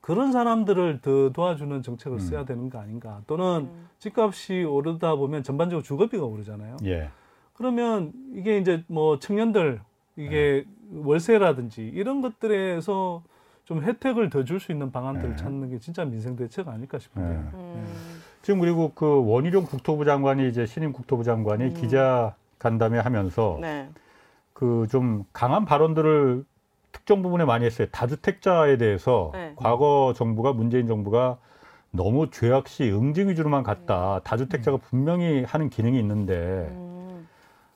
[0.00, 2.20] 그런 사람들을 더 도와주는 정책을 음.
[2.20, 3.20] 써야 되는 거 아닌가.
[3.26, 3.88] 또는 음.
[3.98, 6.76] 집값이 오르다 보면 전반적으로 주거비가 오르잖아요.
[6.84, 7.10] 예.
[7.54, 9.80] 그러면 이게 이제 뭐 청년들
[10.16, 11.00] 이게 네.
[11.02, 13.22] 월세라든지 이런 것들에서
[13.64, 15.36] 좀 혜택을 더 줄 수 있는 방안들을 네.
[15.36, 17.40] 찾는 게 진짜 민생 대책 아닐까 싶은데요.
[17.40, 17.48] 네.
[17.54, 18.17] 음.
[18.42, 21.74] 지금 그리고 그 원희룡 국토부 장관이 이제 신임 국토부 장관이 음.
[21.74, 23.88] 기자 간담회 하면서 네.
[24.52, 26.44] 그좀 강한 발언들을
[26.92, 27.88] 특정 부분에 많이 했어요.
[27.92, 29.52] 다주택자에 대해서 네.
[29.56, 31.38] 과거 정부가 문재인 정부가
[31.90, 34.20] 너무 죄악시 응징 위주로만 갔다.
[34.24, 37.28] 다주택자가 분명히 하는 기능이 있는데 음.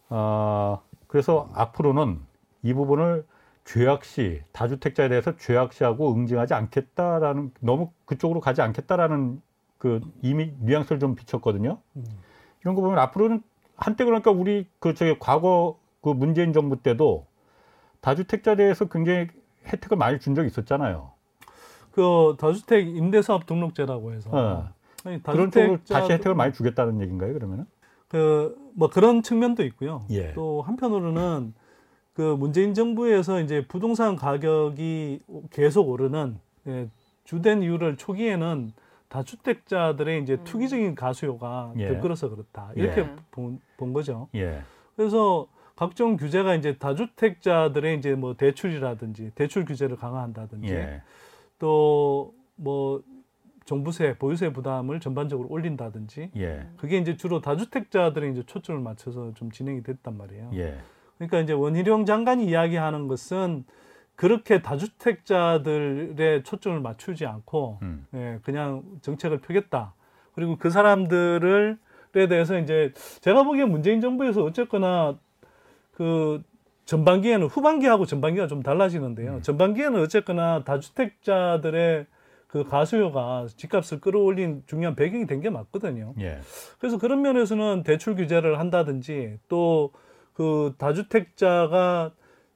[0.08, 2.20] 아 그래서 앞으로는
[2.62, 3.24] 이 부분을
[3.64, 9.40] 죄악시 다주택자에 대해서 죄악시하고 응징하지 않겠다라는 너무 그쪽으로 가지 않겠다라는
[9.82, 11.78] 그 이미 뉘앙스를 좀 비쳤거든요.
[11.96, 12.04] 음.
[12.60, 13.42] 이런 거 보면 앞으로는
[13.76, 17.26] 한때 그러니까 우리 그 저기 과거 그 문재인 정부 때도
[18.00, 19.26] 다주택자에 대해서 굉장히
[19.66, 21.10] 혜택을 많이 준 적이 있었잖아요.
[21.90, 24.68] 그 다주택 임대사업 등록제라고 해서 어.
[25.04, 27.32] 아니, 그런 쪽으로 다시 혜택을 많이 주겠다는 얘기인가요?
[27.32, 27.66] 그러면은?
[28.08, 30.06] 그 뭐 그런 측면도 있고요.
[30.10, 30.32] 예.
[30.34, 31.54] 또 한편으로는
[32.14, 36.88] 그 문재인 정부에서 이제 부동산 가격이 계속 오르는 예,
[37.24, 38.72] 주된 이유를 초기에는
[39.12, 41.88] 다주택자들의 이제 투기적인 가수요가 예.
[41.88, 43.16] 들끓어서 그렇다 이렇게 예.
[43.30, 44.28] 본, 본 거죠.
[44.34, 44.62] 예.
[44.96, 45.46] 그래서
[45.76, 51.02] 각종 규제가 이제 다주택자들의 이제 뭐 대출이라든지 대출 규제를 강화한다든지 예.
[51.58, 53.02] 또뭐
[53.66, 56.66] 종부세, 보유세 부담을 전반적으로 올린다든지 예.
[56.78, 60.50] 그게 이제 주로 다주택자들의 이제 초점을 맞춰서 좀 진행이 됐단 말이에요.
[60.54, 60.78] 예.
[61.18, 63.64] 그러니까 이제 원희룡 장관이 이야기하는 것은
[64.22, 68.06] 그렇게 다주택자들의 초점을 맞추지 않고 음.
[68.14, 69.94] 예, 그냥 정책을 펴겠다.
[70.36, 71.76] 그리고 그 사람들에
[72.28, 75.18] 대해서 이제 제가 보기엔 문재인 정부에서 어쨌거나
[75.90, 76.40] 그
[76.84, 79.32] 전반기에는 후반기하고 전반기가 좀 달라지는데요.
[79.32, 79.42] 음.
[79.42, 82.06] 전반기에는 어쨌거나 다주택자들의
[82.46, 86.14] 그 가수요가 집값을 끌어올린 중요한 배경이 된 게 맞거든요.
[86.20, 86.38] 예.
[86.78, 89.90] 그래서 그런 면에서는 대출 규제를 한다든지 또
[90.32, 92.12] 그 다주택자가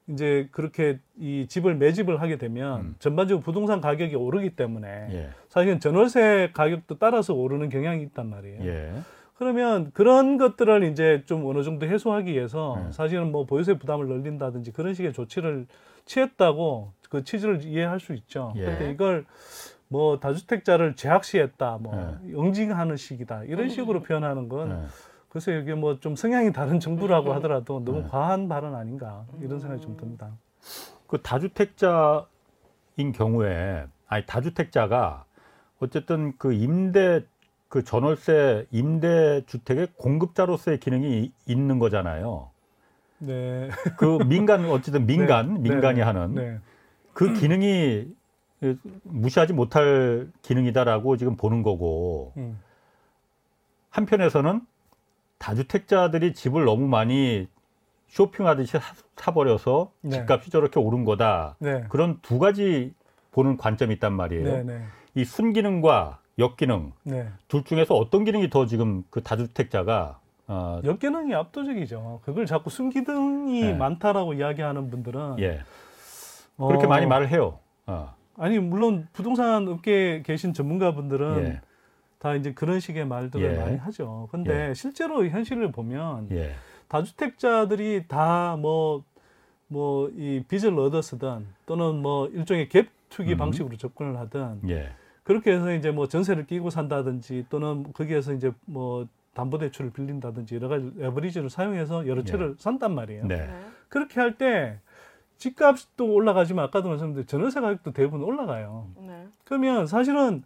[0.09, 2.95] 이제 그렇게 이 집을 매집을 하게 되면 음.
[2.99, 5.29] 전반적으로 부동산 가격이 오르기 때문에 예.
[5.49, 8.65] 사실은 전월세 가격도 따라서 오르는 경향이 있단 말이에요.
[8.65, 8.93] 예.
[9.37, 12.91] 그러면 그런 것들을 이제 좀 어느 정도 해소하기 위해서 네.
[12.91, 15.67] 사실은 뭐 보유세 부담을 늘린다든지 그런 식의 조치를
[16.05, 18.53] 취했다고 그 취지를 이해할 수 있죠.
[18.55, 18.63] 예.
[18.65, 19.25] 근데 이걸
[19.89, 22.33] 뭐 다주택자를 제약시했다, 뭐 네.
[22.33, 24.87] 응징하는 식이다 이런 식으로 표현하는 건
[25.37, 25.39] 예.
[25.39, 28.07] 글쎄 여기 뭐 좀 성향이 다른 정부라고 하더라도 너무 네.
[28.09, 30.31] 과한 발언 아닌가 이런 생각이 좀 듭니다.
[31.07, 32.25] 그 다주택자인
[33.13, 35.25] 경우에 아니 다주택자가
[35.79, 37.23] 어쨌든 그 임대
[37.69, 42.49] 그 전월세 임대 주택의 공급자로서의 기능이 이- 있는 거잖아요.
[43.19, 43.69] 네.
[43.97, 45.69] 그 민간 어쨌든 민간 네.
[45.69, 46.03] 민간이 네.
[46.03, 46.59] 하는 네.
[47.13, 48.07] 그 기능이
[49.03, 52.59] 무시하지 못할 기능이다라고 지금 보는 거고 음.
[53.91, 54.61] 한편에서는
[55.37, 57.47] 다주택자들이 집을 너무 많이
[58.09, 60.11] 쇼핑하듯이 사- 사버려서 네.
[60.11, 61.55] 집값이 저렇게 오른 거다.
[61.59, 61.83] 네.
[61.89, 62.93] 그런 두 가지
[63.31, 64.43] 보는 관점이 있단 말이에요.
[64.43, 64.63] 네.
[64.63, 64.81] 네.
[65.15, 67.27] 이 순기능과 역기능 네.
[67.47, 72.21] 둘 중에서 어떤 기능이 더 지금 그 다주택자가 어, 역기능이 압도적이죠.
[72.23, 73.73] 그걸 자꾸 순기능이 네.
[73.73, 75.59] 많다라고 이야기하는 분들은 예
[76.55, 77.59] 그렇게 어, 많이 말을 해요.
[77.85, 81.61] 어, 아니 물론 부동산 업계에 계신 전문가분들은 예,
[82.19, 83.57] 다 이제 그런 식의 말들을 예.
[83.57, 84.27] 많이 하죠.
[84.31, 86.55] 근데 실제로 현실을 보면 예,
[86.87, 89.03] 다주택자들이 다 뭐
[89.69, 93.37] 뭐 이 빚을 얻어 쓰든 또는 뭐 일종의 갭 투기 음.
[93.37, 94.91] 방식으로 접근을 하든 예,
[95.23, 100.69] 그렇게 해서 이제 뭐 전세를 끼고 산다든지 또는 거기에서 이제 뭐 담보 대출을 빌린다든지 여러
[100.69, 103.25] 가지 레버리지를 사용해서 여러 채를 산단 말이에요.
[103.27, 103.59] 네, 네.
[103.89, 104.79] 그렇게 할 때
[105.37, 108.87] 집값도 올라가지만 아까도 말씀드린 전월세 가격도 대부분 올라가요.
[108.97, 109.27] 네.
[109.43, 110.43] 그러면 사실은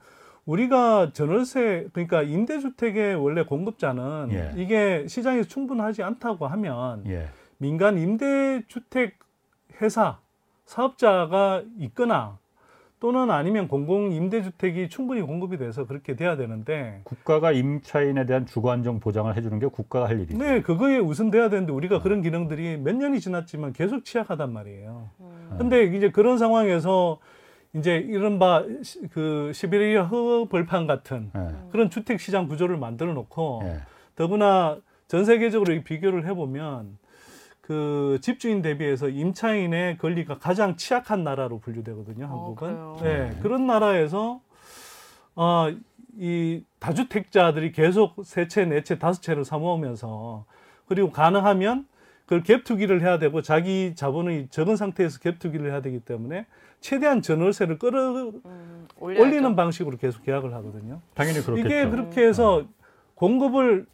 [0.52, 4.52] 우리가 전월세 그러니까 임대주택의 원래 공급자는 예.
[4.58, 9.18] 이게 시장에서 충분하지 않다고 하면 예, 민간 임대주택
[9.82, 10.20] 회사
[10.66, 12.38] 사업자가 있거나
[13.00, 19.00] 또는 아니면 공공 임대주택이 충분히 공급이 돼서 그렇게 돼야 되는데 국가가 임차인에 대한 주거 안정
[19.00, 20.38] 보장을 해주는 게 국가가 할 일이죠.
[20.38, 25.10] 네 그거에 우선돼야 되는데 우리가 그런 기능들이 몇 년이 지났지만 계속 취약하단 말이에요.
[25.20, 25.56] 음.
[25.58, 27.20] 근데 이제 그런 상황에서
[27.74, 33.80] 이제 이른바 시- 그 시베리아 허벌판 같은 예, 그런 주택 시장 구조를 만들어 놓고 예,
[34.16, 36.98] 더구나 전 세계적으로 이 비교를 해보면
[37.62, 42.26] 그 집주인 대비해서 임차인의 권리가 가장 취약한 나라로 분류되거든요.
[42.26, 42.68] 한국은.
[42.74, 42.98] 그래요?
[43.02, 44.42] 네, 그런 나라에서
[45.36, 45.68] 어,
[46.18, 50.44] 이 다주택자들이 계속 세 채, 네 채, 다섯 채를 사모으면서
[50.88, 51.86] 그리고 가능하면
[52.32, 56.46] 그걸 갭 투기를 해야 되고 자기 자본이 적은 상태에서 갭 투기를 해야 되기 때문에
[56.80, 58.88] 최대한 전월세를 끌어 음.
[59.02, 61.02] 올리는 방식으로 계속 계약을 하거든요.
[61.14, 61.68] 당연히 그렇겠죠.
[61.68, 62.66] 이게 그렇게 해서
[63.16, 63.86] 공급을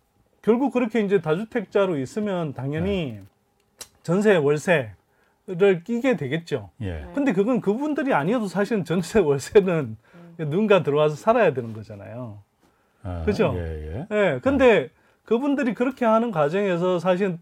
[0.43, 3.19] 결국 그렇게 이제 다주택자로 있으면 당연히
[4.03, 4.91] 전세 월세
[5.47, 6.71] 를 끼게 되겠죠.
[6.81, 9.95] 예, 근데 그건 그분들이 아니어도 사실은 전세 월세는
[10.37, 12.43] 누군가 들어와서 살아야 되는 거잖아요.
[13.01, 13.53] 아, 그죠?
[13.55, 14.07] 예, 예.
[14.11, 14.39] 예.
[14.43, 14.89] 근데
[15.23, 17.37] 그분들이 그렇게 하는 과정에서 사실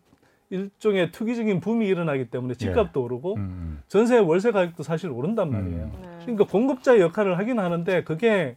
[0.50, 3.84] 일종의 투기적인 붐이 일어나기 때문에 집값도 오르고 음, 음.
[3.88, 5.84] 전세 월세 가격도 사실 오른단 말이에요.
[5.86, 5.92] 음.
[6.02, 6.20] 네.
[6.22, 8.56] 그러니까 공급자의 역할을 하긴 하는데 그게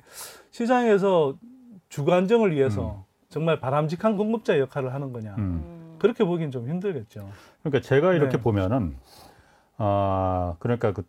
[0.51, 1.37] 시장에서
[1.89, 5.35] 주거 안정을 위해서 정말 바람직한 공급자의 역할을 하는 거냐.
[5.37, 5.43] 음.
[5.43, 5.97] 음.
[5.99, 7.29] 그렇게 보기엔 좀 힘들겠죠.
[7.63, 8.43] 그러니까 제가 이렇게 네.
[8.43, 8.97] 보면은
[9.77, 11.05] 아 그러니까 그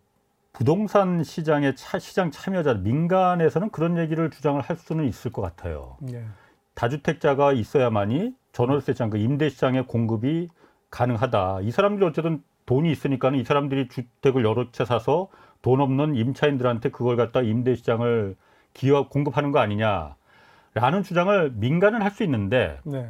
[0.52, 5.98] 부동산 시장의 차, 시장 참여자 민간에서는 그런 얘기를 주장을 할 수는 있을 것 같아요.
[6.12, 6.26] 예.
[6.74, 10.50] 다주택자가 있어야만이 전월세 시장 그 임대 시장의 공급이
[10.92, 11.60] 가능하다.
[11.62, 15.30] 이 사람들이 어쨌든 돈이 있으니까는 이 사람들이 주택을 여러 채 사서
[15.62, 18.36] 돈 없는 임차인들한테 그걸 갖다 임대 시장을
[18.74, 23.10] 기여 공급하는 거 아니냐라는 주장을 민간은 할 수 있는데 네.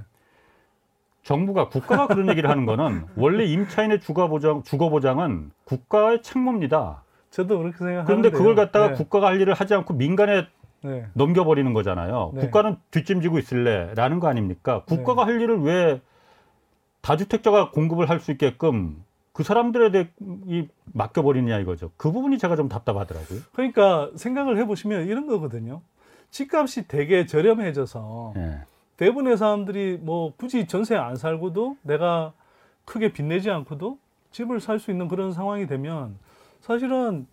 [1.24, 7.04] 정부가 국가가 그런 얘기를 하는 거는 원래 임차인의 주거 보장 주거 보장은 국가의 책무입니다.
[7.30, 8.08] 저도 그렇게 생각하는데.
[8.08, 8.94] 그런데 그걸 갖다가 네.
[8.96, 10.48] 국가가 할 일을 하지 않고 민간에
[10.82, 11.06] 네.
[11.13, 12.32] 넘겨버리는 거잖아요.
[12.34, 12.42] 네.
[12.42, 14.84] 국가는 뒷짐지고 있을래라는 거 아닙니까?
[14.88, 16.02] 국가가 할 일을 왜
[17.02, 20.10] 다주택자가 공급을 할 수 있게끔 그 사람들에 대해
[20.48, 21.92] 이 맡겨버리느냐 이거죠.
[21.98, 23.40] 그 부분이 제가 좀 답답하더라고요.
[23.54, 25.82] 그러니까 생각을 해보시면 이런 거거든요.
[26.32, 28.60] 집값이 되게 저렴해져서 예.
[28.98, 32.34] 대부분의 사람들이 뭐 굳이 전세 안 살고도 내가
[32.86, 33.98] 크게 빚내지 않고도
[34.32, 36.18] 집을 살 수 있는 그런 상황이 되면
[36.60, 37.26] 사실은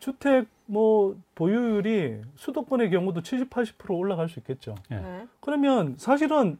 [0.00, 4.74] 주택 뭐 보유율이 수도권의 경우도 70, 80% 올라갈 수 있겠죠.
[4.90, 4.96] 예.
[4.96, 5.26] 네.
[5.40, 6.58] 그러면 사실은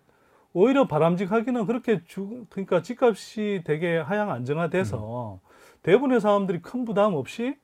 [0.55, 5.41] 오히려 바람직하기는 그렇게 주, 그러니까 집값이 되게 하향 안정화돼서
[5.83, 7.57] 대부분의 사람들이 큰 부담 없이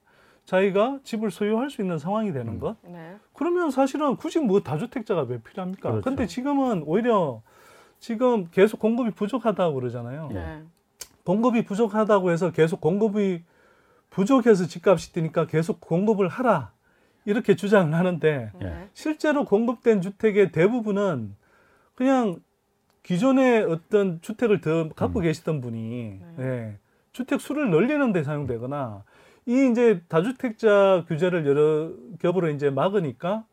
[0.45, 2.77] 자기가 집을 소유할 수 있는 상황이 되는 것.
[2.83, 3.17] 네.
[3.33, 5.91] 그러면 사실은 굳이 뭐 다주택자가 왜 필요합니까?
[5.91, 6.05] 그렇죠.
[6.05, 7.43] 근데 지금은 오히려
[8.01, 10.29] 지금 계속 공급이 부족하다고 그러잖아요.
[10.33, 10.35] 예.
[10.35, 10.63] 네.
[11.25, 13.45] 공급이 부족하다고 해서 계속 공급이
[14.11, 16.73] 부족해서 집값이 뛰니까 계속 공급을 하라
[17.25, 18.65] 이렇게 주장을 하는데 예.
[18.65, 18.89] 네.
[18.93, 21.37] 실제로 공급된 주택의 대부분은
[21.95, 22.41] 그냥
[23.03, 25.23] 기존의 어떤 주택을 더 갖고 음.
[25.23, 26.79] 계시던 분이 예,
[27.13, 29.05] 주택 수를 늘리는 데 사용되거나
[29.47, 33.45] 이 이제 다주택자 규제를 여러 겹으로 이제 막으니까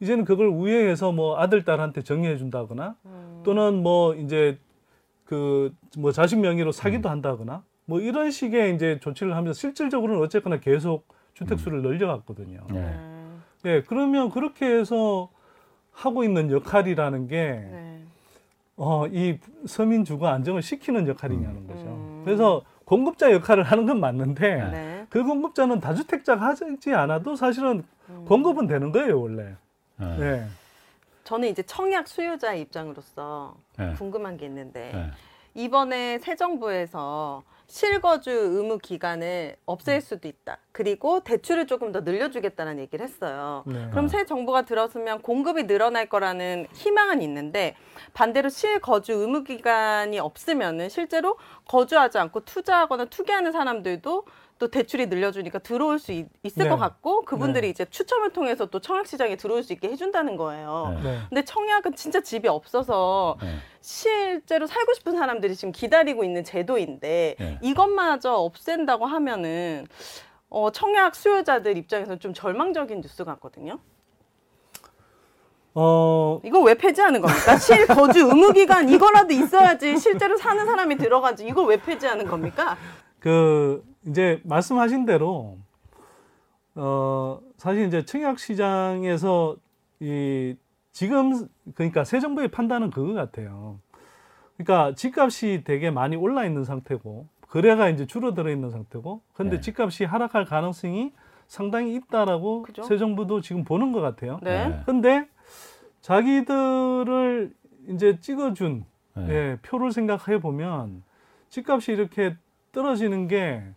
[0.00, 3.42] 이제는 그걸 우회해서 뭐 아들 딸한테 정리해 준다거나 음.
[3.44, 4.58] 또는 뭐 이제
[5.24, 11.08] 그 뭐 자식 명의로 사기도 한다거나 뭐 이런 식의 이제 조치를 하면서 실질적으로는 어쨌거나 계속
[11.34, 12.60] 주택 수를 늘려갔거든요.
[12.70, 12.74] 예.
[12.74, 12.96] 네.
[13.64, 15.30] 예, 그러면 그렇게 해서
[15.90, 18.04] 하고 있는 역할이라는 게 네.
[18.82, 21.82] 어, 이 서민 주거 안정을 시키는 역할이냐는 거죠.
[21.82, 22.22] 음.
[22.24, 25.06] 그래서 공급자 역할을 하는 건 맞는데 네.
[25.10, 28.24] 그 공급자는 다주택자가 하지 않아도 사실은 음.
[28.26, 29.54] 공급은 되는 거예요, 원래.
[30.00, 30.20] 예.
[30.20, 30.46] 예.
[31.24, 33.92] 저는 이제 청약 수요자 입장으로서 예.
[33.98, 35.10] 궁금한 게 있는데 예.
[35.54, 40.58] 이번에 새 정부에서 실거주 의무 기간을 없앨 수도 있다.
[40.72, 43.62] 그리고 대출을 조금 더 늘려주겠다는 얘기를 했어요.
[43.64, 43.88] 네.
[43.90, 47.76] 그럼 새 정부가 들었으면 공급이 늘어날 거라는 희망은 있는데
[48.12, 54.24] 반대로 실거주 의무 기간이 없으면은 실제로 거주하지 않고 투자하거나 투기하는 사람들도
[54.60, 56.68] 또 대출이 늘려주니까 들어올 수 있, 을것 네.
[56.76, 57.70] 같고 그분들이 네.
[57.70, 61.00] 이제 추첨을 통해서 또 청약 시장에 들어올 수 있게 해준다는 거예요.
[61.02, 61.02] 네.
[61.02, 61.18] 네.
[61.30, 63.54] 근데 청약은 진짜 집이 없어서 예.
[63.80, 67.58] 실제로 살고 싶은 사람들이 지금 기다리고 있는 제도인데 예.
[67.62, 69.86] 이것마저 없앤다고 하면은
[70.50, 73.78] 어, 청약 수요자들 입장에서는 좀 절망적인 뉴스 같거든요.
[75.72, 77.56] 어, 이거 왜 폐지하는 겁니까?
[77.56, 81.46] 실 거주 의무 기간 이거라도 있어야지 실제로 사는 사람이 들어가지.
[81.46, 82.76] 이걸 왜 폐지하는 겁니까?
[83.20, 85.58] 그 이제 말씀하신 대로
[86.74, 89.56] 어 사실 이제 청약 시장에서
[90.00, 90.56] 이
[90.92, 93.78] 지금 그러니까 새 정부의 판단은 그거 같아요.
[94.56, 99.60] 그러니까 집값이 되게 많이 올라 있는 상태고 거래가 이제 줄어들어 있는 상태고 근데 네.
[99.60, 101.12] 집값이 하락할 가능성이
[101.46, 102.82] 상당히 있다라고 그죠?
[102.82, 104.38] 새 정부도 지금 보는 것 같아요.
[104.42, 104.68] 네.
[104.68, 104.82] 네.
[104.86, 105.28] 근데
[106.00, 107.52] 자기들을
[107.88, 108.84] 이제 찍어준
[109.18, 109.28] 예.
[109.28, 111.02] 예, 표를 생각해 보면
[111.48, 112.36] 집값이 이렇게
[112.72, 113.74] 떨어지는 게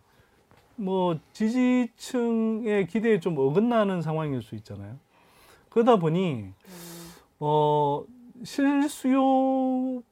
[0.76, 4.96] 뭐 지지층의 기대에 좀 어긋나는 상황일 수 있잖아요.
[5.68, 6.52] 그러다 보니
[7.40, 8.04] 어
[8.42, 10.02] 실수요보다는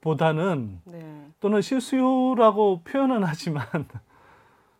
[0.85, 1.27] 네.
[1.40, 3.66] 또는 실수요라고 표현은 하지만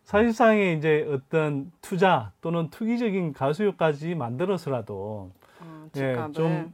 [0.03, 6.73] 사실상의 이제 어떤 투자 또는 투기적인 가수요까지 만들어서라도 어, 예, 좀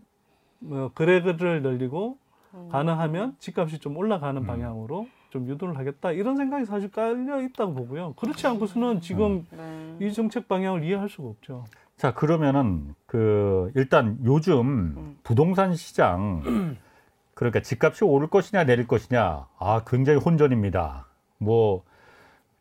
[0.59, 2.17] 뭐, 거래를 늘리고
[2.53, 2.69] 음.
[2.69, 4.47] 가능하면 집값이 좀 올라가는 음.
[4.47, 8.13] 방향으로 좀 유도를 하겠다 이런 생각이 사실 깔려 있다고 보고요.
[8.13, 10.07] 그렇지 않고서는 지금 네.
[10.07, 11.65] 이 정책 방향을 이해할 수가 없죠.
[11.97, 15.17] 자 그러면은 그 일단 요즘 음.
[15.23, 16.43] 부동산 시장
[17.33, 21.07] 그러니까 집값이 오를 것이냐 내릴 것이냐 아 굉장히 혼전입니다.
[21.37, 21.89] 뭐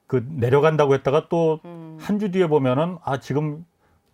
[0.08, 1.60] 그 내려간다고 했다가 또
[2.00, 2.30] 한주 음.
[2.32, 3.64] 뒤에 보면은 아 지금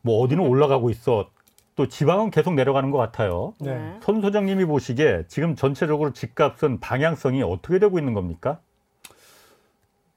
[0.02, 1.30] 뭐 어디는 올라가고 있어
[1.76, 3.54] 또 지방은 계속 내려가는 것 같아요.
[3.60, 3.98] 네.
[4.00, 8.60] 손 소장님이 보시기에 지금 전체적으로 집값은 방향성이 어떻게 되고 있는 겁니까?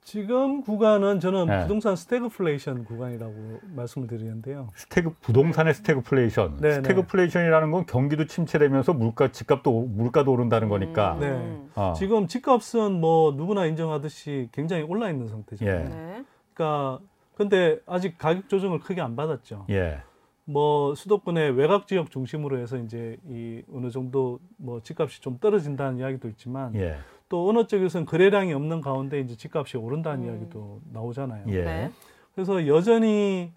[0.04, 1.62] 지금 구간은 저는 네.
[1.64, 4.70] 부동산 스태그플레이션 구간이라고 말씀을 드리는데요.
[4.76, 6.58] 스태그 부동산의 스태그플레이션.
[6.62, 6.76] 네, 네.
[6.76, 11.18] 스태그플레이션이라는 건 경기도 침체되면서 물가 집값도 오- 물가도 오른다는 거니까.
[11.20, 11.28] 네.
[11.28, 11.70] 음.
[11.76, 11.94] 어.
[11.98, 15.66] 지금 집값은 뭐 누구나 인정하듯이 굉장히 올라 있는 상태죠.
[15.66, 15.72] 예.
[15.74, 16.24] 네.
[16.54, 17.00] 그러니까
[17.36, 19.66] 근데 아직 가격 조정을 크게 안 받았죠.
[19.72, 19.98] 예.
[20.50, 26.30] 뭐 수도권의 외곽 지역 중심으로 해서 이제 이 어느 정도 뭐 집값이 좀 떨어진다는 이야기도
[26.30, 26.96] 있지만 예.
[27.28, 30.30] 또 어느 쪽에서는 거래량이 없는 가운데 이제 집값이 오른다는 음.
[30.30, 31.44] 이야기도 나오잖아요.
[31.50, 31.64] 예.
[31.64, 31.92] 네.
[32.34, 33.52] 그래서 여전히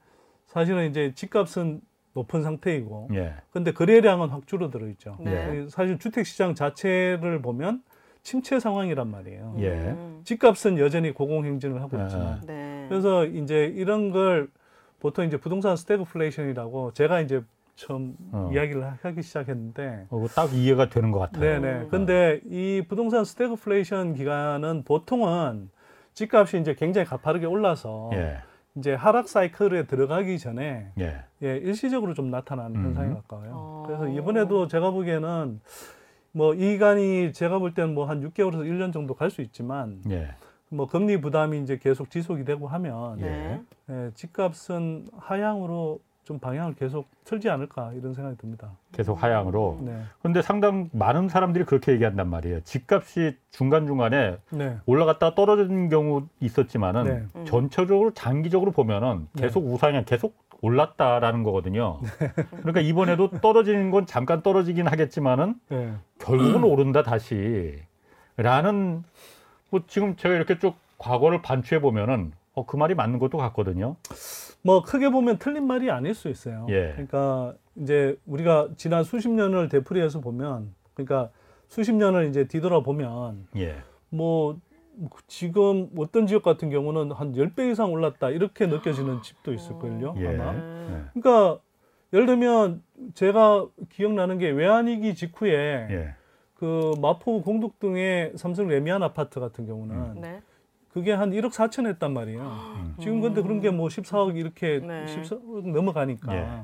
[0.47, 1.81] 사실은 이제 집값은
[2.15, 3.35] 높은 상태이고 예.
[3.53, 5.17] 근데 거래량은 확 줄어들어 있죠.
[5.21, 5.69] 네.
[5.69, 7.85] 사실 주택 시장 자체를 보면
[8.25, 9.55] 침체 상황이란 말이에요.
[9.61, 9.69] 예.
[9.69, 10.23] 음.
[10.25, 12.03] 집값은 여전히 고공행진을 하고 아.
[12.03, 12.87] 있지만 네.
[12.89, 14.51] 그래서 이제 이런 걸
[15.01, 17.43] 보통 이제 부동산 스태그플레이션이라고 제가 이제
[17.75, 18.51] 처음 어.
[18.53, 21.41] 이야기를 하- 하기 시작했는데 어, 딱 이해가 되는 것 같아요.
[21.61, 21.79] 네네.
[21.85, 21.89] 음.
[21.91, 25.71] 근데 이 부동산 스태그플레이션 기간은 보통은
[26.13, 28.39] 집값이 이제 굉장히 가파르게 올라서 예.
[28.77, 31.25] 이제 하락 사이클에 들어가기 전에 예.
[31.43, 32.85] 예, 일시적으로 좀 나타나는 음.
[32.87, 33.51] 현상에 가까워요.
[33.55, 33.85] 어.
[33.87, 35.61] 그래서 이번에도 제가 보기에는
[36.33, 40.29] 뭐이 기간이 제가 볼 때는 뭐 한 6개월에서 1년 정도 갈 수 있지만 예.
[40.71, 43.61] 뭐 금리 부담이 이제 계속 지속이 되고 하면 네.
[43.91, 48.71] 예, 집값은 하향으로 좀 방향을 계속 틀지 않을까 이런 생각이 듭니다.
[48.93, 49.81] 계속 하향으로.
[49.83, 50.01] 네.
[50.21, 52.61] 그런데 상당 많은 사람들이 그렇게 얘기한단 말이에요.
[52.61, 54.77] 집값이 중간 중간에 네.
[54.87, 57.25] 올라갔다가 떨어지는 경우 있었지만은 네.
[57.35, 57.45] 음.
[57.47, 59.43] 전체적으로 장기적으로 보면은 네.
[59.43, 61.99] 계속 우상향, 계속 올랐다라는 거거든요.
[62.59, 65.95] 그러니까 이번에도 떨어지는 건 잠깐 떨어지긴 하겠지만은 네.
[66.21, 67.83] 결국은 오른다 다시.
[68.37, 69.03] 라는
[69.71, 73.97] 뭐 지금 제가 이렇게 쭉 과거를 반추해 보면은 어, 그 말이 맞는 것도 같거든요.
[74.63, 76.67] 뭐 크게 보면 틀린 말이 아닐 수 있어요.
[76.69, 76.93] 예.
[76.93, 81.31] 그러니까 이제 우리가 지난 수십 년을 되풀이해서 보면 그러니까
[81.69, 83.77] 수십 년을 이제 뒤돌아 보면 예.
[84.11, 84.59] 뭐
[85.29, 90.29] 지금 어떤 지역 같은 경우는 한 10배 이상 올랐다 이렇게 느껴지는 집도 있을걸요 예.
[90.29, 91.05] 아마 예.
[91.15, 91.61] 그러니까
[92.13, 92.83] 예를 들면
[93.15, 96.15] 제가 기억나는 게 외환위기 직후에 예.
[96.61, 100.43] 그 마포 공덕동의 삼성 레미안 아파트 같은 경우는 네.
[100.93, 102.95] 그게 한 1억 4천 했단 말이에요 음.
[103.01, 105.07] 지금 근데 그런 게 뭐 14억 이렇게 네.
[105.07, 106.63] 14억 넘어가니까 예.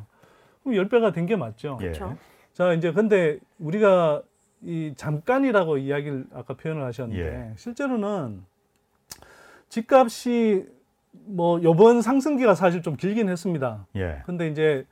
[0.63, 1.87] 그럼 10배가 된 게 맞죠 예.
[1.87, 2.17] 그렇죠.
[2.53, 4.23] 자, 이제 근데 우리가
[4.63, 7.55] 이 잠깐이라고 이야기를 아까 표현을 하셨는데 예.
[7.57, 8.45] 실제로는
[9.71, 10.67] 집값이
[11.13, 13.87] 뭐 요번 상승기가 사실 좀 길긴 했습니다.
[13.97, 14.23] 예.
[14.27, 14.87] 근데 이제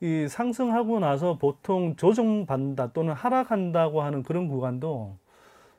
[0.00, 5.16] 이 상승하고 나서 보통 조정받는다 또는 하락한다고 하는 그런 구간도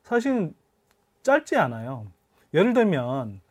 [0.03, 0.53] 사실
[1.23, 2.07] 짧지 않아요.
[2.53, 3.41] 예를 들면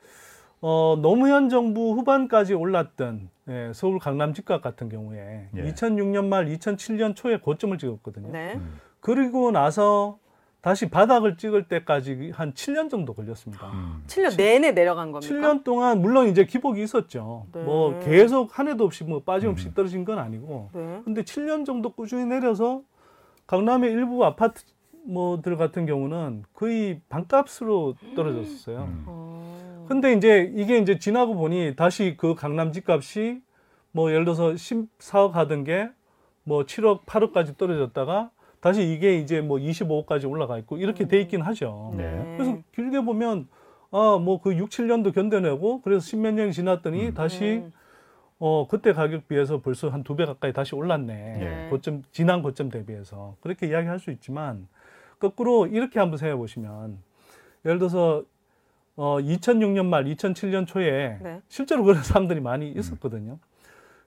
[0.61, 5.73] 어, 노무현 정부 후반까지 올랐던 예, 서울 강남 집값 같은 경우에 예.
[5.73, 8.31] 2006년 말 2007년 초에 고점을 찍었거든요.
[8.31, 8.55] 네.
[8.55, 8.79] 음.
[9.01, 10.19] 그리고 나서
[10.61, 13.71] 다시 바닥을 찍을 때까지 한 7년 정도 걸렸습니다.
[13.71, 14.03] 음.
[14.07, 15.35] 7년 내내 내려간 겁니까?
[15.35, 17.47] 7년 동안 물론 이제 기복이 있었죠.
[17.53, 17.63] 네.
[17.63, 19.75] 뭐 계속 한 해도 없이 뭐 빠짐없이 음.
[19.75, 20.71] 떨어진 건 아니고.
[20.73, 21.01] 네.
[21.05, 22.83] 근데 7년 정도 꾸준히 내려서
[23.47, 24.63] 강남의 일부 아파트
[25.07, 28.79] 뭐들 같은 경우는 거의 반값으로 떨어졌었어요.
[28.81, 29.05] 음.
[29.07, 29.87] 어.
[29.89, 33.41] 근데 이제 이게 이제 지나고 보니 다시 그 강남 집값이
[33.93, 35.91] 뭐 예를 들어서 14억 하던 게
[36.45, 41.93] 뭐 7억, 8억까지 떨어졌다가 다시 이게 이제 뭐 25억까지 올라가 있고 이렇게 돼 있긴 하죠.
[41.97, 42.35] 네.
[42.37, 43.49] 그래서 길게 보면
[43.91, 47.15] 아, 뭐 그 6, 7년도 견뎌내고 그래서 십몇 년이 지났더니 음.
[47.15, 47.73] 다시 음.
[48.39, 51.15] 어, 그때 가격 비해서 벌써 한 두 배 가까이 다시 올랐네.
[51.39, 51.67] 네.
[51.71, 53.37] 고점, 지난 고점 대비해서.
[53.43, 54.67] 그렇게 이야기할 수 있지만,
[55.19, 56.97] 거꾸로 이렇게 한번 생각해 보시면,
[57.67, 58.25] 예를 들어서,
[58.97, 61.41] 어, 2006년 말, 2007년 초에 네.
[61.49, 63.39] 실제로 그런 사람들이 많이 있었거든요.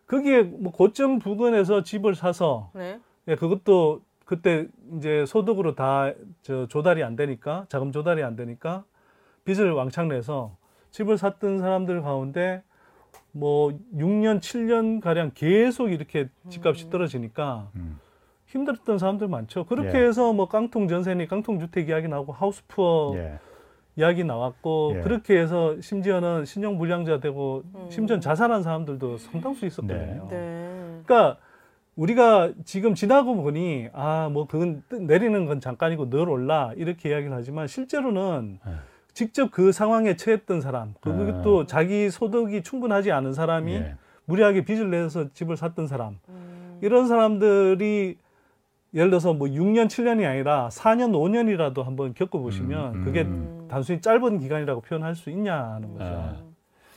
[0.07, 2.99] 거기에 뭐 고점 부근에서 집을 사서, 네.
[3.27, 8.83] 예, 그것도 그때 이제 소득으로 다 저 조달이 안 되니까, 자금 조달이 안 되니까
[9.45, 10.55] 빚을 왕창 내서
[10.91, 12.63] 집을 샀던 사람들 가운데
[13.31, 17.99] 뭐 6년, 7년 가량 계속 이렇게 집값이 떨어지니까 음.
[18.47, 19.65] 힘들었던 사람들 많죠.
[19.65, 20.05] 그렇게 예.
[20.05, 23.39] 해서 뭐 깡통 전세니 깡통 주택 이야기 나오고 하우스 푸어 예.
[23.95, 25.01] 이야기 나왔고 예.
[25.01, 27.88] 그렇게 해서 심지어는 신용 불량자 되고 음.
[27.89, 30.27] 심지어 자살한 사람들도 상당수 있었거든요.
[30.29, 31.01] 네.
[31.05, 31.38] 그러니까
[31.95, 37.34] 우리가 지금 지나고 보니 아 뭐 그건 뜨- 내리는 건 잠깐이고 늘 올라 이렇게 이야기를
[37.34, 38.71] 하지만 실제로는 예.
[39.13, 43.95] 직접 그 상황에 처했던 사람 그것도 자기 소득이 충분하지 않은 사람이 예.
[44.25, 46.79] 무리하게 빚을 내서 집을 샀던 사람 음.
[46.82, 48.17] 이런 사람들이
[48.95, 53.03] 예를 들어서 뭐 6년 7년이 아니라 4년 5년이라도 한번 겪어보시면 음, 음.
[53.06, 53.67] 그게 음.
[53.69, 56.06] 단순히 짧은 기간이라고 표현할 수 있냐는 거죠.
[56.06, 56.36] 아.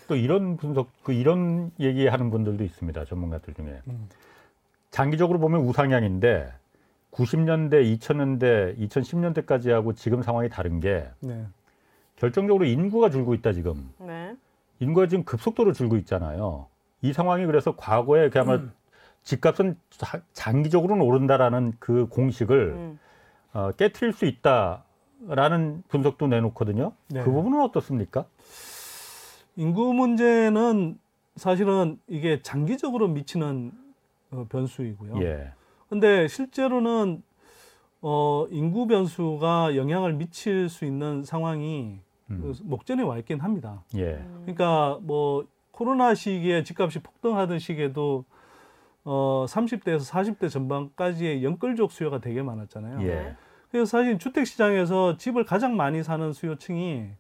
[0.09, 3.05] 또 이런 분석, 그 이런 얘기하는 분들도 있습니다.
[3.07, 3.81] 전문가들 중에.
[4.97, 4.99] 음.
[4.99, 6.53] 장기적으로 보면 우상향인데
[7.13, 11.45] 90년대, 2000년대, 2010년대까지 하고 지금 상황이 다른 게 네.
[12.17, 13.91] 결정적으로 인구가 줄고 있다 지금.
[13.99, 14.35] 네.
[14.81, 16.67] 인구가 지금 급속도로 줄고 있잖아요.
[17.03, 18.73] 이 상황이 그래서 과거에 그야말로 음.
[19.23, 22.99] 집값은 자- 장기적으로는 오른다라는 그 공식을 음.
[23.53, 26.93] 어, 깨트릴 수 있다라는 분석도 내놓거든요.
[27.09, 27.23] 네.
[27.23, 28.27] 그 부분은 어떻습니까?
[29.57, 30.99] 인구 문제는
[31.37, 33.86] 사실은 이게 장기적으로 미치는 어,
[34.45, 35.23] 변수이고요.
[35.23, 35.53] 예.
[35.89, 37.23] 근데 실제로는
[38.03, 42.41] 어, 인구 변수가 영향을 미칠 수 있는 상황이 음.
[42.41, 43.83] 그 목전에 와 있긴 합니다.
[43.97, 44.25] 예.
[44.43, 48.25] 그러니까 뭐 코로나 시기에 집값이 폭등하던 시기에도
[49.05, 53.03] 어 30대에서 40대 전반까지의 연끌족 수요가 되게 많았잖아요.
[53.07, 53.37] 예.
[53.71, 57.11] 그래서 사실 주택 시장에서 집을 가장 많이 사는 수요층이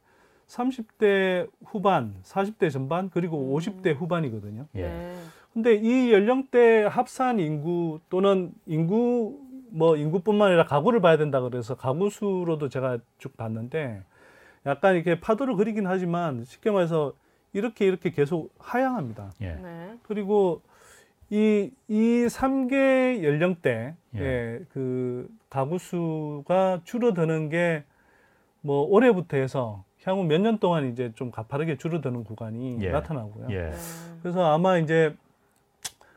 [0.46, 4.66] 30대 후반, 40대 전반 그리고 50대 후반이거든요.
[4.76, 5.14] 예.
[5.56, 5.62] 네.
[5.62, 9.40] 근데 이 연령대 합산 인구 또는 인구
[9.70, 14.02] 뭐 인구뿐만 아니라 가구를 봐야 된다 그래서 가구 수로도 제가 쭉 봤는데
[14.66, 17.14] 약간 이렇게 파도를 그리긴 하지만 쉽게 말해서
[17.52, 19.32] 이렇게 이렇게 계속 하향합니다.
[19.40, 19.54] 예.
[19.54, 19.94] 네.
[20.02, 20.60] 그리고
[21.30, 24.20] 이, 이 3개 연령대, 예.
[24.20, 27.84] 예, 그 가구 수가 줄어드는 게
[28.66, 32.90] 뭐 올해부터 해서 향후 몇 년 동안 이제 좀 가파르게 줄어드는 구간이 예.
[32.90, 33.46] 나타나고요.
[33.50, 33.70] 예.
[33.70, 33.72] 네.
[34.22, 35.14] 그래서 아마 이제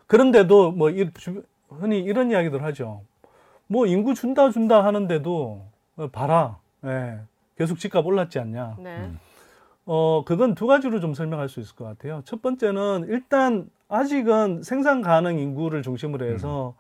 [0.10, 3.03] 그런데도 뭐 이- 주- 흔히 이런 이야기들 하죠.
[3.68, 5.66] 뭐 인구 준다 준다 하는데도
[5.97, 7.20] 어, 봐라, 예,
[7.55, 8.78] 계속 집값 올랐지 않냐.
[8.80, 8.97] 네.
[8.97, 9.20] 음.
[9.86, 12.22] 어, 그건 두 가지로 좀 설명할 수 있을 것 같아요.
[12.26, 16.74] 첫 번째는 일단 아직은 생산 가능 인구를 중심으로 해서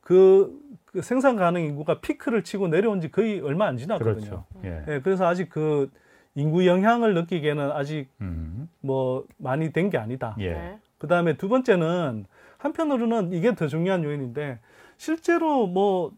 [0.00, 4.14] 그, 그 생산 가능 인구가 피크를 치고 내려온 지 거의 얼마 안 지났거든요.
[4.14, 4.44] 그렇죠.
[4.64, 4.84] 예.
[4.88, 5.90] 예, 그래서 아직 그
[6.36, 8.68] 인구 영향을 느끼기에는 아직 음.
[8.80, 10.36] 뭐 많이 된 게 아니다.
[10.38, 10.52] 예.
[10.52, 10.78] 네.
[10.98, 12.26] 그 다음에 두 번째는
[12.58, 14.58] 한편으로는 이게 더 중요한 요인인데
[14.96, 16.12] 실제로 뭐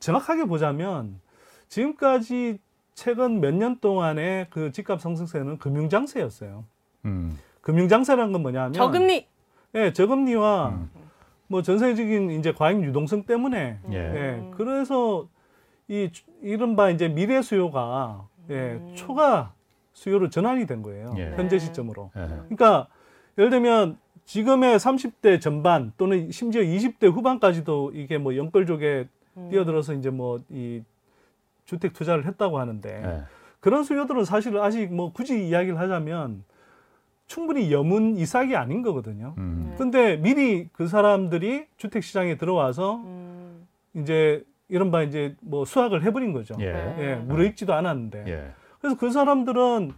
[0.00, 1.20] 정확하게 보자면
[1.68, 2.58] 지금까지
[2.94, 6.64] 최근 몇 년 동안의 그 집값 상승세는 금융장세였어요.
[7.06, 7.38] 음.
[7.62, 9.26] 금융장세라는 건 뭐냐면 저금리.
[9.74, 10.90] 예, 저금리와 음.
[11.48, 13.94] 뭐 전세적인 이제 과잉 유동성 때문에 예.
[13.96, 15.28] 예, 그래서
[15.88, 18.92] 이 주- 이른바 이제 미래 수요가 예, 음.
[18.94, 19.54] 초과
[19.94, 21.14] 수요로 전환이 된 거예요.
[21.18, 21.30] 예.
[21.36, 21.58] 현재 네.
[21.58, 22.10] 시점으로.
[22.16, 22.26] 예.
[22.26, 22.88] 그러니까
[23.38, 29.48] 예를 들면 지금의 30대 전반 또는 심지어 20대 후반까지도 이게 뭐 연끌족에 음.
[29.50, 30.82] 뛰어들어서 이제 뭐 이
[31.64, 33.22] 주택 투자를 했다고 하는데 예.
[33.60, 36.44] 그런 수요들은 사실 아직 뭐 굳이 이야기를 하자면
[37.26, 39.34] 충분히 염은 이삭이 아닌 거거든요.
[39.38, 39.68] 음.
[39.70, 39.76] 네.
[39.78, 43.66] 근데 미리 그 사람들이 주택 시장에 들어와서 음.
[43.94, 46.54] 이제 이른바 이제 뭐 수확을 해버린 거죠.
[46.60, 46.72] 예.
[46.72, 46.96] 네.
[46.98, 48.24] 예, 무르익지도 않았는데.
[48.26, 48.50] 예.
[48.80, 49.92] 그래서 그 사람들은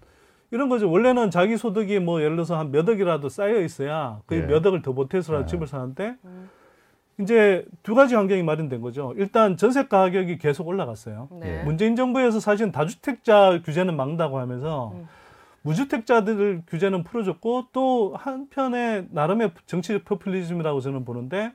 [0.50, 0.90] 이런 거죠.
[0.90, 4.40] 원래는 자기 소득이 뭐 예를 들어서 한 몇 억이라도 쌓여 있어야 그 예.
[4.40, 5.46] 몇 억을 더 보태서라도 아.
[5.46, 6.48] 집을 사는데 음.
[7.20, 9.14] 이제 두 가지 환경이 마련된 거죠.
[9.16, 11.28] 일단 전세 가격이 계속 올라갔어요.
[11.40, 11.62] 네.
[11.62, 15.06] 문재인 정부에서 사실은 다주택자 규제는 막는다고 하면서 음.
[15.62, 21.52] 무주택자들 규제는 풀어줬고 또 한편에 나름의 정치적 포퓰리즘이라고 저는 보는데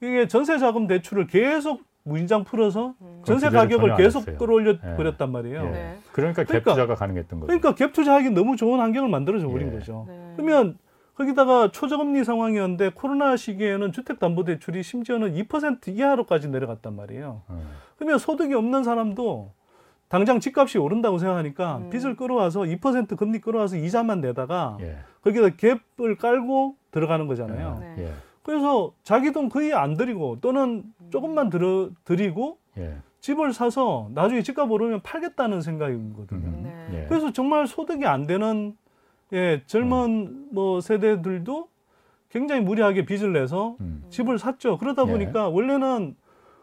[0.00, 3.22] 이게 전세 자금 대출을 계속 무인장 풀어서 음.
[3.24, 4.24] 전세 가격을 안 계속.
[4.38, 4.96] 끌어올려 예.
[4.96, 5.60] 버렸단 말이에요.
[5.64, 5.70] 예.
[5.70, 5.98] 네.
[6.12, 7.46] 그러니까 그러니까- 갭 투자가 가능했던 거죠.
[7.46, 9.72] 그러니까 갭 투자하기 너무 좋은 환경을 만들어줘 버린 예.
[9.72, 10.04] 거죠.
[10.06, 10.32] 네.
[10.36, 10.78] 그러면
[11.14, 17.42] 거기다가 초저금리 상황이었는데 코로나 시기에는 주택담보대출이 심지어는 2% 이하로까지 내려갔단 말이에요.
[17.48, 17.62] 어.
[17.96, 19.52] 그러면 소득이 없는 사람도
[20.08, 21.90] 당장 집값이 오른다고 생각하니까 음.
[21.90, 24.98] 빚을 끌어와서 2% 금리 끌어와서 이자만 내다가 예.
[25.22, 27.78] 거기다 갭을 깔고 들어가는 거잖아요.
[27.80, 27.94] 네.
[27.98, 28.12] 예.
[28.44, 32.98] 그래서 자기 돈 거의 안 들이고 또는 조금만 들어 드리고 예.
[33.20, 36.46] 집을 사서 나중에 집값 오르면 팔겠다는 생각이거든요.
[36.46, 36.88] 음.
[36.90, 37.02] 네.
[37.02, 37.06] 예.
[37.08, 38.76] 그래서 정말 소득이 안 되는
[39.32, 41.68] 예, 젊은 뭐 세대들도
[42.28, 44.04] 굉장히 무리하게 빚을 내서 음.
[44.10, 44.76] 집을 샀죠.
[44.76, 45.10] 그러다 예.
[45.10, 46.14] 보니까 원래는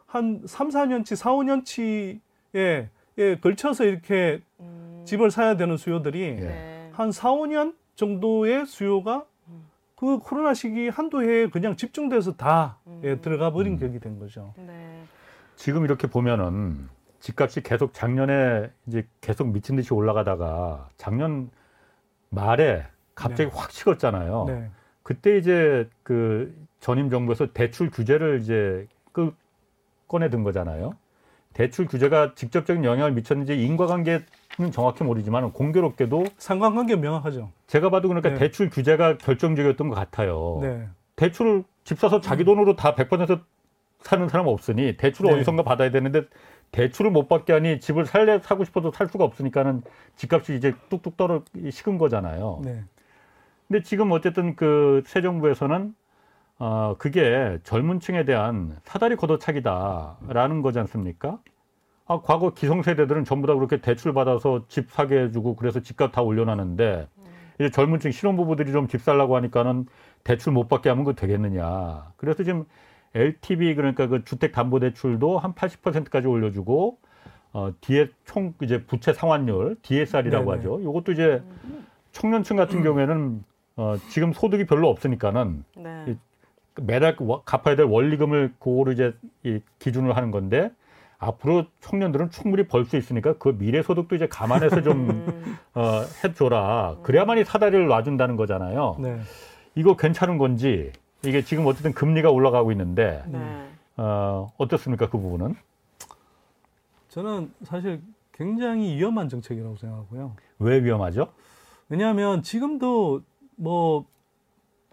[0.06, 5.02] 한 3, 4년치, 4, 5년치에 예, 걸쳐서 이렇게 음.
[5.06, 6.36] 집을 사야 되는 수요들이 예.
[6.36, 6.90] 네.
[6.94, 9.31] 한 4, 5년 정도의 수요가 음.
[10.02, 13.22] 그 코로나 시기 한두 해에 그냥 집중돼서 다 예, 음.
[13.22, 13.78] 들어가 버린 음.
[13.78, 14.52] 격이 된 거죠.
[14.58, 15.04] 네.
[15.56, 16.90] 지금 이렇게 보면은
[17.20, 21.52] 집값이 계속 작년에 이제 계속 미친 듯이 올라가다가 작년
[22.30, 23.56] 말에 갑자기 네.
[23.56, 24.46] 확 식었잖아요.
[24.48, 24.72] 네.
[25.04, 29.36] 그때 이제 그 전임 정부에서 대출 규제를 이제 그
[30.08, 30.96] 꺼내든 거잖아요.
[31.54, 34.26] 대출 규제가 직접적인 영향을 미쳤는지 인과관계는
[34.72, 37.52] 정확히 모르지만 공교롭게도 상관관계 명확하죠.
[37.68, 38.36] 제가 봐도 그러니까 네.
[38.36, 40.60] 대출 규제가 결정적이었던 것 같아요.
[40.62, 40.88] 네.
[41.16, 43.42] 대출을 집 사서 자기 돈으로 다 100%
[44.00, 45.36] 사는 사람 은 없으니 대출을 네.
[45.38, 46.24] 어디선가 받아야 되는데
[46.72, 49.84] 대출을 못 받게 하니 집을 살래 사고 싶어도 살 수가 없으니까는
[50.16, 52.62] 집값이 이제 뚝뚝 떨어 식은 거잖아요.
[52.64, 52.84] 네.
[53.68, 55.94] 근데 지금 어쨌든 그 새 정부에서는
[56.64, 61.40] 어 그게 젊은 층에 대한 사다리 걷어차기다라는 거지 않습니까?
[62.06, 67.08] 아 과거 기성세대들은 전부 다 그렇게 대출 받아서 집 사게 해주고 그래서 집값 다 올려놨는데
[67.60, 69.88] 이제 젊은 층 신혼부부들이 좀 집 살라고 하니까는
[70.24, 72.12] 대출 못 받게 하면 그 되겠느냐.
[72.18, 72.66] 그래서 지금
[73.16, 77.00] LTV 그러니까 그 주택담보대출도 한 80%까지 올려주고
[77.54, 80.58] 어 뒤에 총 이제 부채 상환율 DSR이라고 네네.
[80.58, 80.80] 하죠.
[80.80, 81.42] 이것도 이제
[82.12, 83.44] 청년층 같은 경우에는
[83.78, 86.18] 어 지금 소득이 별로 없으니까는 네.
[86.76, 89.14] 매달 와- 갚아야 될 원리금을 그거로 이제
[89.44, 90.72] 이 기준으로 하는 건데
[91.18, 95.58] 앞으로 청년들은 충분히 벌 수 있으니까 그 미래 소득도 이제 감안해서 좀 음.
[95.76, 96.98] 어, 해줘라.
[97.04, 98.96] 그래야만이 사다리를 놔준다는 거잖아요.
[99.00, 99.20] 네.
[99.76, 100.92] 이거 괜찮은 건지
[101.24, 103.68] 이게 지금 어쨌든 금리가 올라가고 있는데 네.
[103.98, 105.56] 어, 어떻습니까 그 부분은?
[107.10, 108.02] 저는 사실
[108.32, 110.36] 굉장히 위험한 정책이라고 생각하고요.
[110.60, 111.28] 왜 위험하죠?
[111.90, 113.22] 왜냐하면 지금도
[113.58, 114.06] 뭐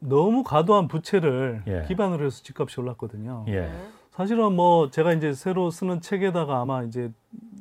[0.01, 1.84] 너무 과도한 부채를 예.
[1.88, 3.44] 기반으로 해서 집값이 올랐거든요.
[3.49, 3.61] 예.
[3.62, 3.88] 네.
[4.11, 7.11] 사실은 뭐 제가 이제 새로 쓰는 책에다가 아마 이제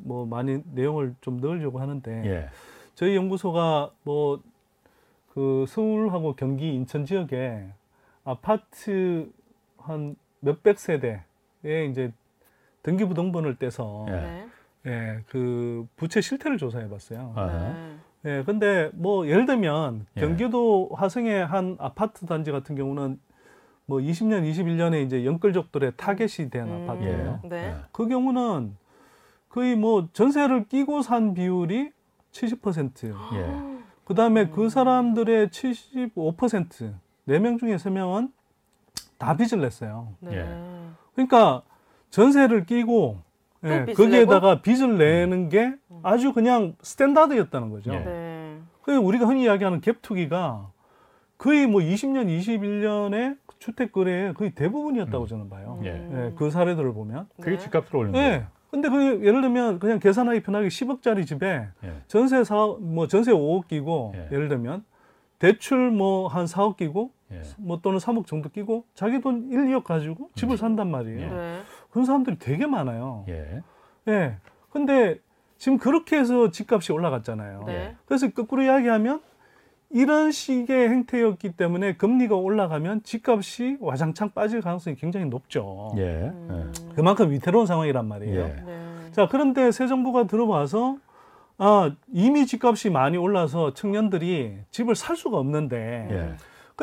[0.04, 2.50] 뭐 많이 내용을 좀 넣으려고 하는데 예.
[2.96, 4.42] 저희 연구소가 뭐
[5.38, 7.68] 그 서울하고 경기 인천 지역에
[8.24, 9.32] 아파트
[9.78, 11.22] 한 몇백 세대에
[11.92, 12.12] 이제
[12.82, 14.12] 등기부등본을 떼서 예.
[14.14, 14.48] 네.
[14.88, 17.34] 예, 그 부채 실태를 조사해 봤어요.
[17.36, 17.98] 아, 네.
[18.28, 20.22] 예, 근데 뭐 예를 들면 예.
[20.22, 23.20] 경기도 화성의 한 아파트 단지 같은 경우는
[23.86, 27.40] 뭐 20년, 21년에 이제 연끌족들의 타겟이 된 음, 아파트예요.
[27.46, 27.48] 예.
[27.48, 27.56] 네.
[27.70, 27.76] 예.
[27.94, 28.76] 그 경우는
[29.50, 31.92] 거의 뭐 전세를 끼고 산 비율이
[32.34, 33.16] 70%예요.
[33.34, 33.78] 예.
[34.04, 36.94] 그다음에 그 사람들의 75%
[37.28, 38.32] 4명 중에 3명은
[39.18, 40.14] 다 빚을 냈어요.
[40.20, 40.38] 네.
[40.38, 40.90] 예.
[41.16, 41.62] 그러니까
[42.10, 43.20] 전세를 끼고
[43.64, 47.94] 예, 빚을 거기에다가 빚을 내는 게 아주 그냥 스탠다드였다는 거죠.
[47.94, 48.00] 예.
[48.00, 48.58] 네.
[48.84, 50.70] 그 우리가 흔히 이야기하는 갭 투기가
[51.38, 55.28] 거의 뭐 20년, 21년의 주택 거래의 거의 대부분이었다고 음.
[55.28, 55.80] 저는 봐요.
[55.84, 55.88] 예.
[55.90, 57.28] 예, 그 사례들을 보면.
[57.40, 57.58] 그게 네.
[57.58, 58.20] 집값을 올린 예.
[58.20, 58.46] 거예요.
[58.70, 61.94] 근데 그 예를 들면 그냥 계산하기 편하게 10억짜리 집에 예.
[62.08, 64.28] 전세 사, 뭐 전세 5억 끼고 예.
[64.32, 64.84] 예를 들면
[65.40, 67.42] 대출 뭐 한 4억 끼고 예.
[67.58, 71.30] 뭐 또는 3억 정도 끼고 자기 돈 1, 2억 가지고 집을 산단 말이에요.
[71.98, 71.98] 예.
[71.98, 71.98] 네.
[71.98, 73.26] 그런 사람들이 되게 많아요.
[73.28, 73.62] 예.
[74.08, 74.38] 예.
[74.70, 75.20] 근데
[75.58, 77.64] 지금 그렇게 해서 집값이 올라갔잖아요.
[77.66, 77.96] 네.
[78.06, 79.22] 그래서 거꾸로 이야기하면
[79.90, 85.94] 이런 식의 행태였기 때문에 금리가 올라가면 집값이 와장창 빠질 가능성이 굉장히 높죠.
[85.98, 86.32] 예.
[86.34, 86.74] 음.
[86.96, 88.40] 그만큼 위태로운 상황이란 말이에요.
[88.40, 88.64] 예.
[88.66, 89.12] 네.
[89.12, 90.98] 자, 그런데 새 정부가 들어와서
[91.58, 96.36] 아, 이미 집값이 많이 올라서 청년들이 집을 살 수가 없는데 예.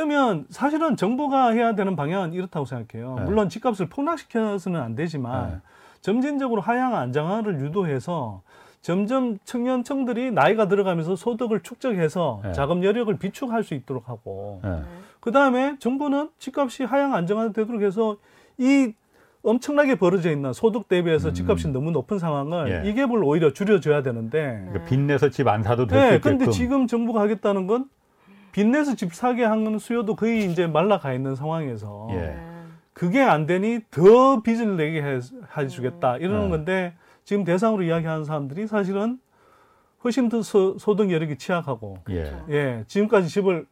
[0.05, 3.14] 그러면 사실은 정부가 해야 되는 방향은 이렇다고 생각해요.
[3.20, 3.24] 네.
[3.24, 5.57] 물론 집값을 폭락시켜서는 안 되지만 네.
[6.03, 8.42] 점진적으로 하향 안정화를 유도해서
[8.82, 12.53] 점점 청년층들이 나이가 들어가면서 소득을 축적해서 네.
[12.53, 14.80] 자금 여력을 비축할 수 있도록 하고 예.
[15.20, 18.16] 그 다음에 정부는 집값이 하향 안정화되도록 해서
[18.59, 18.92] 이
[19.45, 21.34] 엄청나게 벌어져 있는 소득 대비해서 음.
[21.34, 22.90] 집값이 너무 높은 상황을 예.
[22.90, 26.38] 이 갭을 오히려 줄여줘야 되는데 그러니까 빚내서 집 안 사도 될수 네, 있게끔.
[26.38, 27.88] 근데 지금 정부가 하겠다는 건
[28.55, 32.14] 빚내서 집 사게 하는 수요도 거의 이제 말라가 있는 상황에서 예.
[32.14, 32.46] 네.
[32.92, 35.18] 그게 안 되니 더 빚을 내게 해,
[35.59, 36.48] 해주겠다 이러는 네.
[36.50, 36.94] 건데
[37.24, 39.18] 지금 대상으로 이야기하는 사람들이 사실은
[40.05, 42.32] 훨씬 더 소, 소득 여력이 취약하고 예.
[42.48, 43.66] 예 지금까지 집을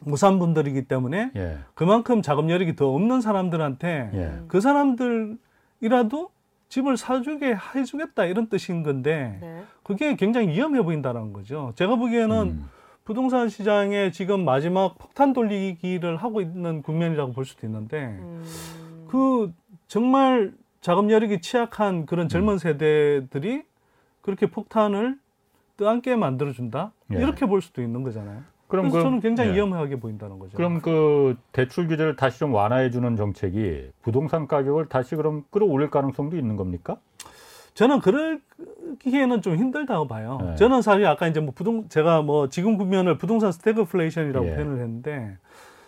[0.00, 1.58] 못산 분들이기 때문에 예.
[1.74, 4.42] 그만큼 자금 여력이 더 없는 사람들한테 예.
[4.48, 6.30] 그 사람들이라도
[6.68, 9.62] 집을 사주게 해주겠다 이런 뜻인 건데 네.
[9.84, 11.72] 그게 굉장히 위험해 보인다는 거죠.
[11.76, 12.68] 제가 보기에는 음.
[13.08, 18.44] 부동산 시장에 지금 마지막 폭탄 돌리기를 하고 있는 국면이라고 볼 수도 있는데 음.
[19.08, 19.50] 그
[19.86, 20.52] 정말
[20.82, 22.58] 자금 여력이 취약한 그런 젊은 음.
[22.58, 23.62] 세대들이
[24.20, 25.18] 그렇게 폭탄을
[25.78, 27.16] 뜨안게 만들어준다 예.
[27.16, 28.42] 이렇게 볼 수도 있는 거잖아요.
[28.66, 29.54] 그럼 그래서 저는 굉장히 예.
[29.54, 30.54] 위험하게 보인다는 거죠.
[30.54, 36.36] 그럼 그 대출 규제를 다시 좀 완화해 주는 정책이 부동산 가격을 다시 그럼 끌어올릴 가능성도
[36.36, 36.98] 있는 겁니까?
[37.78, 40.38] 저는 그러기에는 좀 힘들다고 봐요.
[40.42, 40.56] 네.
[40.56, 44.54] 저는 사실 아까 이제 뭐 부동 제가 뭐 지금 국면을 부동산 스태그플레이션이라고 예.
[44.54, 45.38] 표현을 했는데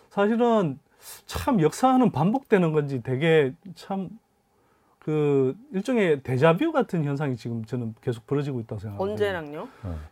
[0.09, 0.79] 사실은
[1.27, 4.11] 참 역사는 반복되는 건지 되게 참
[5.01, 9.13] 그 일종의 데자뷰 같은 현상이 지금 저는 계속 벌어지고 있다고 생각합니다.
[9.13, 9.69] 언제랑요?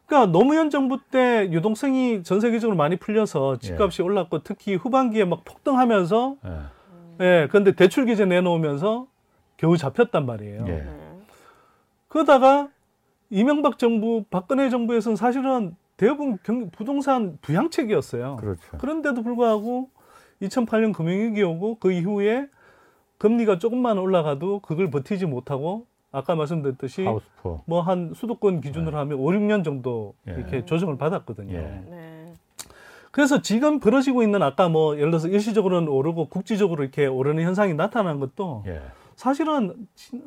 [0.06, 6.36] 그러니까 노무현 정부 때 유동성이 전 세계적으로 많이 풀려서 집값이 올랐고 특히 후반기에 막 폭등하면서
[6.46, 7.24] 예.
[7.24, 9.06] 예, 근데 대출 규제 내놓으면서
[9.58, 10.64] 겨우 잡혔단 말이에요.
[10.68, 11.07] 예.
[12.09, 12.12] 네.
[12.12, 12.68] 그러다가
[13.30, 18.36] 이명박 정부, 박근혜 정부에서는 사실은 대부분 경, 부동산 부양책이었어요.
[18.36, 18.78] 그렇죠.
[18.78, 19.90] 그런데도 불구하고
[20.42, 22.48] 2008년 금융위기 오고 그 이후에
[23.18, 27.04] 금리가 조금만 올라가도 그걸 버티지 못하고 아까 말씀드렸듯이.
[27.66, 30.32] 뭐 한 수도권 기준으로 하면 5, 6년 정도 예.
[30.32, 31.52] 이렇게 조정을 받았거든요.
[31.52, 31.82] 예.
[31.90, 32.34] 네.
[33.11, 38.20] 그래서 지금 벌어지고 있는 아까 뭐 예를 들어서 일시적으로는 오르고 국지적으로 이렇게 오르는 현상이 나타나는
[38.20, 38.80] 것도 예.
[39.18, 39.74] 사실은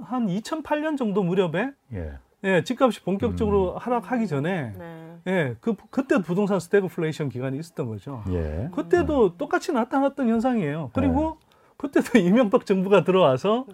[0.03, 2.11] 한 2008년 정도 무렵에 예.
[2.43, 3.05] 예, 집값이 음.
[3.05, 5.17] 본격적으로 하락하기 전에 네.
[5.27, 8.21] 예, 그 그때 부동산 스태그플레이션 기간이 있었던 거죠.
[8.31, 8.67] 예.
[8.73, 10.91] 그때도 똑같이 나타났던 현상이에요.
[10.93, 11.37] 그리고
[11.77, 13.65] 그때도 이명박 정부가 들어와서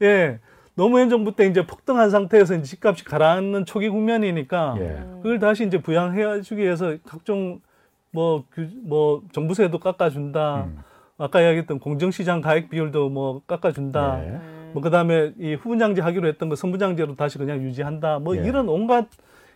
[0.00, 0.06] 예.
[0.06, 0.40] 예,
[0.74, 5.04] 노무현 정부 때 이제 폭등한 상태에서 이제 집값이 가라앉는 초기 국면이니까 예.
[5.16, 7.60] 그걸 다시 이제 부양해주기 위해서 각종
[8.10, 10.64] 뭐, 규, 뭐 정부세도 깎아준다.
[10.64, 10.78] 음.
[11.18, 14.24] 아까 이야기했던 공정시장 가액 비율도 뭐 깎아준다.
[14.24, 14.30] 예.
[14.30, 14.61] 네.
[14.72, 18.18] 뭐 그다음에 이 후분양제 하기로 했던 거 선분양제로 다시 그냥 유지한다.
[18.18, 18.44] 뭐 예.
[18.44, 19.06] 이런 온갖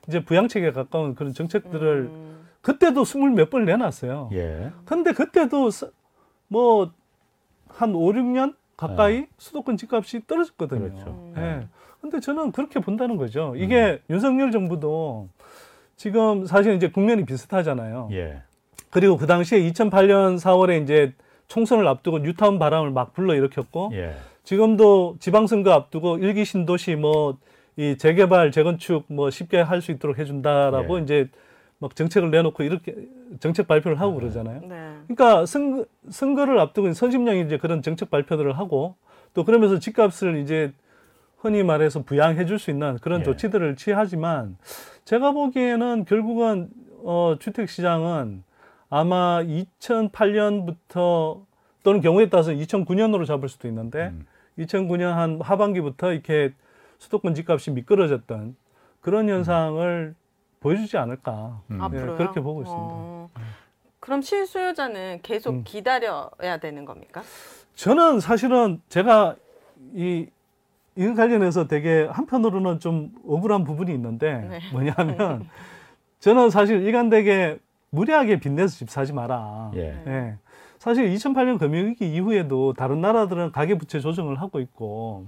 [0.08, 2.46] 이제 부양책에 가까운 그런 정책들을 음.
[2.60, 4.30] 그때도 스물 몇 번을 내놨어요.
[4.32, 4.70] 예.
[4.84, 5.70] 근데 그때도
[6.48, 6.90] 뭐한
[7.94, 10.80] 5, 6년 가까이 수도권 집값이 떨어졌거든요.
[10.80, 10.88] 네.
[10.90, 11.10] 그렇죠.
[11.10, 11.34] 음.
[11.36, 11.68] 예.
[12.00, 13.54] 근데 저는 그렇게 본다는 거죠.
[13.56, 15.28] 이게 윤석열 정부도
[15.96, 18.10] 지금 사실 이제 국면이 비슷하잖아요.
[18.12, 18.42] 예.
[18.90, 21.14] 그리고 그 당시에 2008년 4월에 이제
[21.48, 24.14] 총선을 앞두고 뉴타운 바람을 막 불러 일으켰고 예.
[24.46, 27.36] 지금도 지방선거 앞두고 일기 신도시 뭐
[27.76, 31.02] 이 재개발 재건축 뭐 쉽게 할 수 있도록 해준다라고 예.
[31.02, 31.28] 이제
[31.78, 32.94] 막 정책을 내놓고 이렇게
[33.38, 34.62] 정책 발표를 하고 그러잖아요.
[34.62, 34.94] 네.
[35.06, 38.94] 그러니까 선거, 선거를 앞두고 선심령이 이제 그런 정책 발표들을 하고
[39.34, 40.72] 또 그러면서 집값을 이제
[41.36, 43.24] 흔히 말해서 부양해 줄 수 있는 그런 예.
[43.24, 44.56] 조치들을 취하지만
[45.04, 46.70] 제가 보기에는 결국은
[47.04, 48.42] 어 주택 시장은
[48.88, 51.42] 아마 2008년부터
[51.82, 54.24] 또는 경우에 따라서 2009년으로 잡을 수도 있는데 음.
[54.58, 56.52] 2009년 한 하반기부터 이렇게
[56.98, 58.56] 수도권 집값이 미끄러졌던
[59.00, 60.14] 그런 현상을
[60.60, 61.60] 보여주지 않을까.
[61.70, 61.80] 음.
[61.92, 62.86] 네, 그렇게 보고 있습니다.
[62.88, 63.28] 어,
[64.00, 65.64] 그럼 실수요자는 계속 음.
[65.64, 67.22] 기다려야 되는 겁니까?
[67.74, 69.36] 저는 사실은 제가
[69.94, 70.26] 이
[70.96, 74.60] 이거 관련해서 되게 한편으로는 좀 억울한 부분이 있는데 네.
[74.72, 75.48] 뭐냐면
[76.20, 77.58] 저는 사실 일관되게
[77.90, 79.70] 무리하게 빚내서 집 사지 마라.
[79.74, 80.02] 예.
[80.06, 80.38] 예.
[80.86, 85.26] 사실 2008년 금융위기 이후에도 다른 나라들은 가계부채 조정을 하고 있고,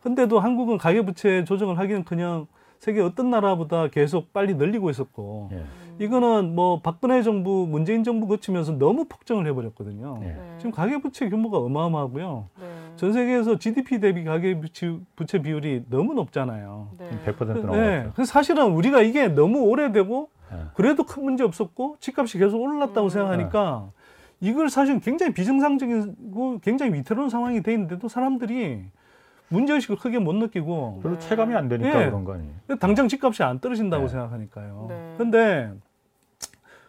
[0.00, 2.46] 근데도 한국은 가계부채 조정을 하기는 그냥
[2.78, 5.64] 세계 어떤 나라보다 계속 빨리 늘리고 있었고, 예.
[5.98, 10.20] 이거는 뭐 박근혜 정부, 문재인 정부 거치면서 너무 폭증을 해버렸거든요.
[10.22, 10.26] 예.
[10.26, 10.54] 네.
[10.58, 12.46] 지금 가계부채 규모가 어마어마하고요.
[12.60, 12.66] 네.
[12.94, 16.90] 전 세계에서 GDP 대비 가계부채 부채 비율이 너무 높잖아요.
[16.98, 17.10] 네.
[17.26, 17.54] 100% 네.
[17.54, 18.12] 넘어갔죠.
[18.14, 20.56] 그래서 사실은 우리가 이게 너무 오래되고 예.
[20.74, 23.08] 그래도 큰 문제 없었고 집값이 계속 올랐다고 음.
[23.08, 23.90] 생각하니까
[24.42, 28.84] 이걸 사실 굉장히 비정상적이고 굉장히 위태로운 상황이 돼 있는데도 사람들이
[29.50, 31.28] 문제의식을 크게 못 느끼고 별로 네.
[31.28, 32.06] 체감이 안 되니까 예.
[32.06, 32.52] 그런 거 아니에요.
[32.80, 34.08] 당장 집값이 안 떨어진다고 네.
[34.08, 34.86] 생각하니까요.
[34.88, 35.14] 네.
[35.16, 35.72] 근데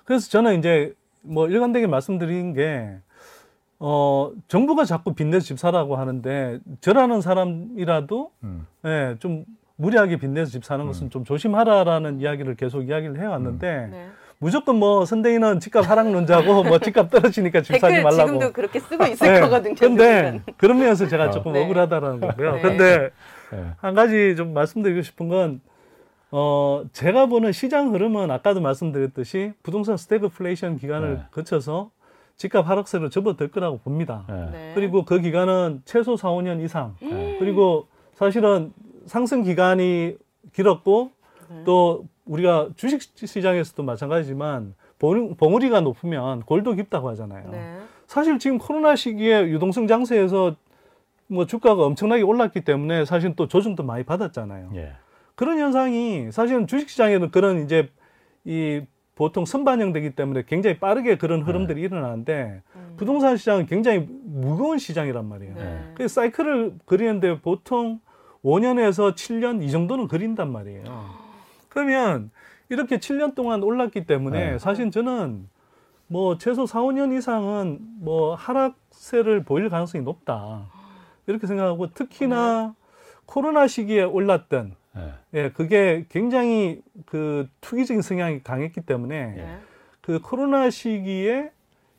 [0.04, 2.98] 그래서 저는 이제 뭐 일관되게 말씀드린 게
[3.78, 8.66] 어, 정부가 자꾸 빚내서 집 사라고 하는데 저라는 사람이라도 음.
[8.86, 9.46] 예, 좀
[9.76, 14.10] 무리하게 빚내서 집 사는 것은 좀 조심하라라는 이야기를 계속 이야기를 해왔는데 네.
[14.44, 18.26] 무조건 뭐 선대위는 집값 하락론자고 뭐 집값 떨어지니까 집 사지 말라고.
[18.26, 19.40] 지금도 그렇게 쓰고 있을 네.
[19.40, 19.76] 거거든요.
[19.76, 20.42] 근데.
[20.58, 21.32] 그런 면에서 제가 어.
[21.32, 21.64] 조금 네.
[21.64, 22.56] 억울하다라는 거고요.
[22.56, 22.62] 네.
[22.62, 23.10] 근데
[23.54, 23.66] 예.
[23.78, 25.62] 한 가지 좀 말씀드리고 싶은 건
[26.30, 31.24] 어, 제가 보는 시장 흐름은 아까도 말씀드렸듯이 부동산 스태그플레이션 기간을 네.
[31.32, 31.92] 거쳐서
[32.36, 34.26] 집값 하락세로 접어들 거라고 봅니다.
[34.28, 34.34] 예.
[34.52, 34.72] 네.
[34.76, 36.96] 그리고 그 기간은 최소 4, 5년 이상.
[37.02, 37.38] 예.
[37.40, 38.74] 그리고 사실은
[39.06, 40.18] 상승 기간이
[40.52, 41.12] 길었고
[41.50, 41.62] 네.
[41.64, 47.50] 또 우리가 주식 시장에서도 마찬가지지만 봉- 봉우리가 높으면 골도 깊다고 하잖아요.
[47.52, 47.78] 네.
[48.08, 50.56] 사실 지금 코로나 시기에 유동성 장세에서
[51.28, 54.72] 뭐 주가가 엄청나게 올랐기 때문에 사실 또 조정도 많이 받았잖아요.
[54.76, 54.94] 예.
[55.36, 57.90] 그런 현상이 사실은 주식 시장에는 그런 이제
[58.46, 58.82] 이
[59.16, 62.94] 보통 선반영되기 때문에 굉장히 빠르게 그런 흐름들이 일어나는데 음.
[62.98, 65.56] 부동산 시장은 굉장히 무거운 시장이란 말이에요.
[65.56, 65.92] 네.
[65.96, 68.00] 그 사이클을 그리는데 보통
[68.44, 70.84] 5년에서 7년 이 정도는 그린단 말이에요.
[71.74, 72.30] 그러면
[72.70, 74.60] 이렇게 7년 동안 올랐기 때문에 네.
[74.60, 75.50] 사실 저는
[76.08, 80.70] 뭐 최소 4, 5년 이상은 뭐 하락세를 보일 가능성이 높다.
[81.26, 82.76] 이렇게 생각하고 특히나
[83.26, 85.14] 코로나 시기에 올랐던 예.
[85.34, 89.58] 예, 그게 굉장히 그 투기적인 성향이 강했기 때문에 네.
[90.02, 91.52] 그 코로나 시기에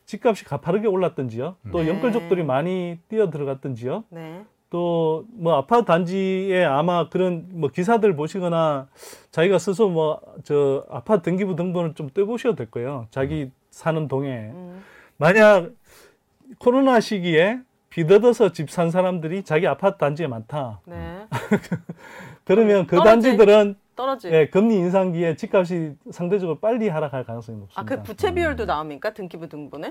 [0.07, 1.57] 집값이 가파르게 올랐던 지요.
[1.73, 1.89] 또 네.
[1.89, 4.05] 연끌족들이 많이 뛰어 들어갔던 지요.
[4.65, 4.71] 네.
[4.71, 8.89] 또뭐 아파트 단지에 아마 그런 뭐 기사들 보시거나
[9.31, 13.07] 자기가 스스로 뭐 저 아파트 등기부 등본을 좀 떼보셔도 될 거예요.
[13.11, 14.83] 자기 사는 동에 음.
[15.17, 15.71] 만약
[16.59, 17.61] 코로나 시기에
[17.91, 20.81] 비더어서 집 산 사람들이 자기 아파트 단지에 많다.
[20.87, 21.27] 네.
[22.45, 23.05] 그러면 그 떨어질-
[23.37, 24.33] 단지들은 떨어질.
[24.33, 27.81] 예, 금리 인상기에 집값이 상대적으로 빨리 하락할 가능성이 높습니다.
[27.81, 29.15] 아, 그 부채 비율도 나옵니까?
[29.15, 29.89] 등기부 등본에?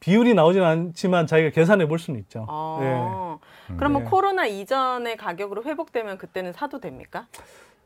[0.00, 2.46] 비율이 나오진 않지만 자기가 계산해 볼 수는 있죠.
[2.48, 3.38] 아.
[3.70, 3.76] 음.
[3.76, 4.10] 그러면 네.
[4.10, 7.26] 코로나 이전의 가격으로 회복되면 그때는 사도 됩니까?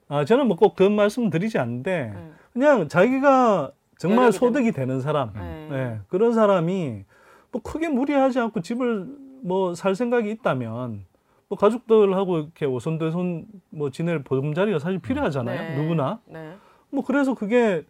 [0.08, 2.30] 아, 저는 뭐 꼭 그런 말씀 드리지 않는데 네.
[2.52, 5.68] 그냥 자기가 정말 소득이 되는 사람, 네.
[5.72, 7.04] 예, 그런 사람이
[7.52, 9.06] 뭐 크게 무리하지 않고 집을
[9.42, 11.04] 뭐 살 생각이 있다면
[11.48, 15.60] 뭐 가족들하고 이렇게 오손도손 뭐 지낼 보금자리가 사실 필요하잖아요.
[15.60, 15.76] 네.
[15.82, 16.20] 누구나.
[16.26, 16.54] 네.
[16.90, 17.84] 뭐 그래서 그게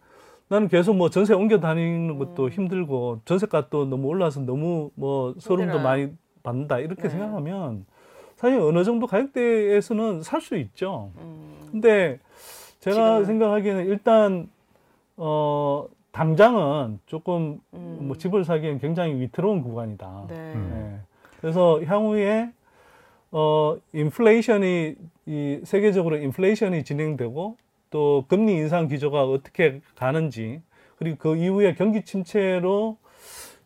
[0.49, 2.49] 나는 계속 뭐 전세 옮겨 다니는 것도 음.
[2.49, 5.83] 힘들고 전세값도 너무 올라서 너무 뭐 소름도 힘들어요.
[5.83, 6.11] 많이
[6.43, 7.09] 받는다 이렇게 네.
[7.09, 7.85] 생각하면
[8.35, 11.11] 사실 어느 정도 가격대에서는 살 수 있죠.
[11.17, 11.69] 음.
[11.71, 12.19] 근데
[12.81, 13.25] 제가 지금은?
[13.25, 14.49] 생각하기에는 일단
[15.15, 17.97] 어 당장은 조금 음.
[18.01, 20.25] 뭐 집을 사기엔 굉장히 위태로운 구간이다.
[20.27, 20.35] 네.
[20.53, 20.69] 음.
[20.73, 20.99] 네.
[21.39, 22.51] 그래서 향후에
[23.31, 27.57] 어 인플레이션이 이 세계적으로 인플레이션이 진행되고
[27.93, 30.63] 또 금리 인상 기조가 어떻게 가는지
[30.97, 32.97] 그리고 그 이후에 경기 침체로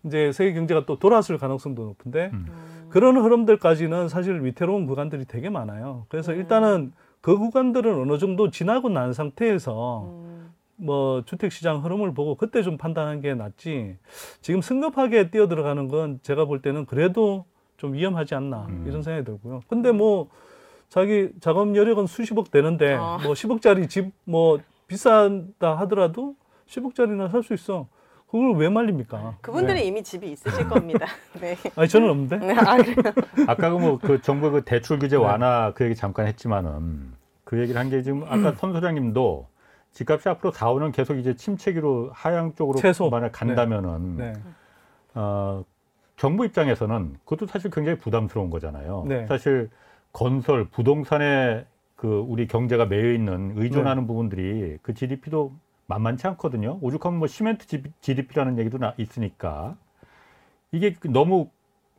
[0.04, 2.46] 이제 세계 경제가 또 돌아설 가능성도 높은데 음.
[2.50, 2.88] 음.
[2.90, 6.06] 그런 흐름들까지는 사실 위태로운 구간들이 되게 많아요.
[6.10, 6.40] 그래서 음.
[6.40, 10.54] 일단은 그 구간들은 어느 정도 지나고 난 상태에서 음.
[10.76, 13.96] 뭐 주택 시장 흐름을 보고 그때 좀 판단하는 게 낫지.
[14.42, 17.46] 지금 성급하게 뛰어 들어가는 건 제가 볼 때는 그래도
[17.78, 18.84] 좀 위험하지 않나 음.
[18.86, 19.62] 이런 생각이 들고요.
[19.70, 20.30] 근데 뭐
[20.90, 23.20] 자기 작업 여력은 수십억 되는데 아.
[23.24, 26.36] 뭐 10억짜리 집 뭐 비싼다 하더라도
[26.68, 27.88] 10억짜리나 살 수 있어.
[28.28, 29.38] 그걸 왜 말립니까?
[29.42, 29.86] 그분들이 네.
[29.86, 31.06] 이미 집이 있으실 겁니다.
[31.40, 31.56] 네.
[31.76, 32.38] 아니 저는 없는데.
[32.38, 32.54] 네.
[32.58, 32.78] 아?
[33.48, 35.24] 아까 그뭐그 정부 그 대출 규제 네.
[35.24, 37.14] 완화 그 얘기 잠깐 했지만은
[37.46, 39.48] 그 얘기를 한 게 지금 아까 선 소장님도
[39.94, 43.10] 집값이 앞으로 4, 5년 계속 이제 침체기로 하향 쪽으로 최소.
[43.10, 44.34] 만약 간다면은 네.
[45.16, 45.64] 어
[46.18, 49.06] 정부 입장에서는 그것도 사실 굉장히 부담스러운 거잖아요.
[49.08, 49.26] 네.
[49.28, 49.70] 사실
[50.14, 55.54] 건설, 부동산에 그 우리 경제가 매여 있는 의존하는 부분들이 그 GDP도
[55.88, 56.78] 만만치 않거든요.
[56.82, 57.66] 오죽하면 뭐 시멘트
[58.02, 59.76] GDP라는 얘기도 나 있으니까
[60.72, 61.50] 이게 너무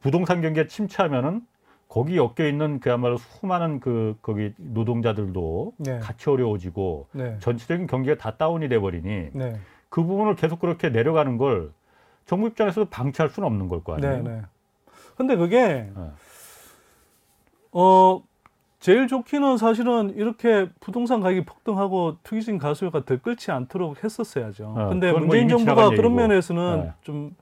[0.00, 1.44] 부동산 경기가 침체하면은
[1.88, 5.98] 거기 엮여 있는 그야말로 수많은 그 거기 노동자들도 네.
[6.00, 7.38] 같이 어려워지고 네.
[7.40, 9.56] 전체적인 경기가 다 다운이 돼 버리니 네.
[9.88, 11.72] 그 부분을 계속 그렇게 내려가는 걸
[12.26, 14.22] 정부 입장에서도 방치할 수는 없는 걸 거 아니에요.
[14.22, 14.42] 네, 네.
[15.16, 16.11] 근데 그게 네.
[17.73, 18.23] 어
[18.81, 24.75] 제일 좋기는 사실은 이렇게 부동산 가격이 폭등하고 투기적인 가수요가 들끓지 않도록 했었어야죠.
[24.77, 26.14] 어, 근데 뭐 문재인 이미 정부가 그런.
[26.14, 26.93] 면에서는 네.
[27.03, 27.35] 좀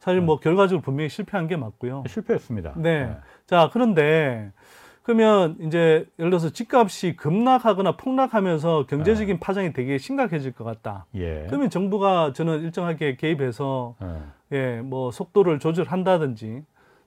[0.00, 2.04] 사실 뭐 결과적으로 분명히 실패한 게 맞고요.
[2.08, 2.74] 실패했습니다.
[2.76, 3.16] 네.
[3.46, 4.50] 자, 그런데
[5.04, 11.06] 그러면 이제 예를 들어서 집값이 급락하거나 폭락하면서 경제적인 파장이 되게 심각해질 것 같다.
[11.14, 11.46] 예.
[11.48, 14.56] 그러면 정부가 저는 일정하게 개입해서 예.
[14.56, 16.64] 예, 뭐 속도를 조절한다든지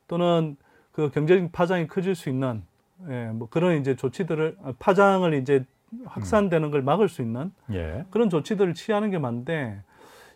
[0.07, 0.57] 또는
[0.95, 2.63] 그 경제적 파장이 커질 수 있는
[3.09, 5.65] 예, 뭐 그런 이제 조치들을 아, 파장을 이제
[6.05, 8.05] 확산되는 걸 막을 수 있는 예.
[8.11, 9.81] 그런 조치들을 취하는 게 맞는데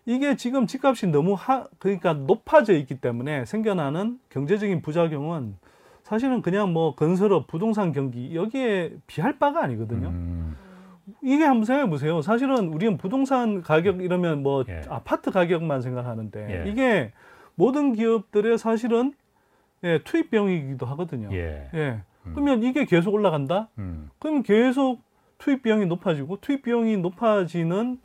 [0.05, 5.55] 이게 지금 집값이 너무 하 그러니까 높아져 있기 때문에 생겨나는 경제적인 부작용은
[6.03, 10.09] 사실은 그냥 뭐 건설업, 부동산 경기 여기에 비할 바가 아니거든요.
[10.09, 10.57] 음,
[11.21, 12.21] 이게 한번 생각해 보세요.
[12.21, 14.81] 사실은 우리는 부동산 가격 이러면 뭐 예.
[14.89, 16.69] 아파트 가격만 생각하는데 예.
[16.69, 17.13] 이게
[17.55, 19.13] 모든 기업들의 사실은
[19.83, 21.29] 예, 투입 비용이기도 하거든요.
[21.31, 21.69] 예.
[21.73, 22.01] 예.
[22.25, 22.31] 음.
[22.33, 23.69] 그러면 이게 계속 올라간다?
[23.77, 25.01] 음, 그러면 계속
[25.37, 27.99] 투입 비용이 높아지고 투입 비용이 높아지는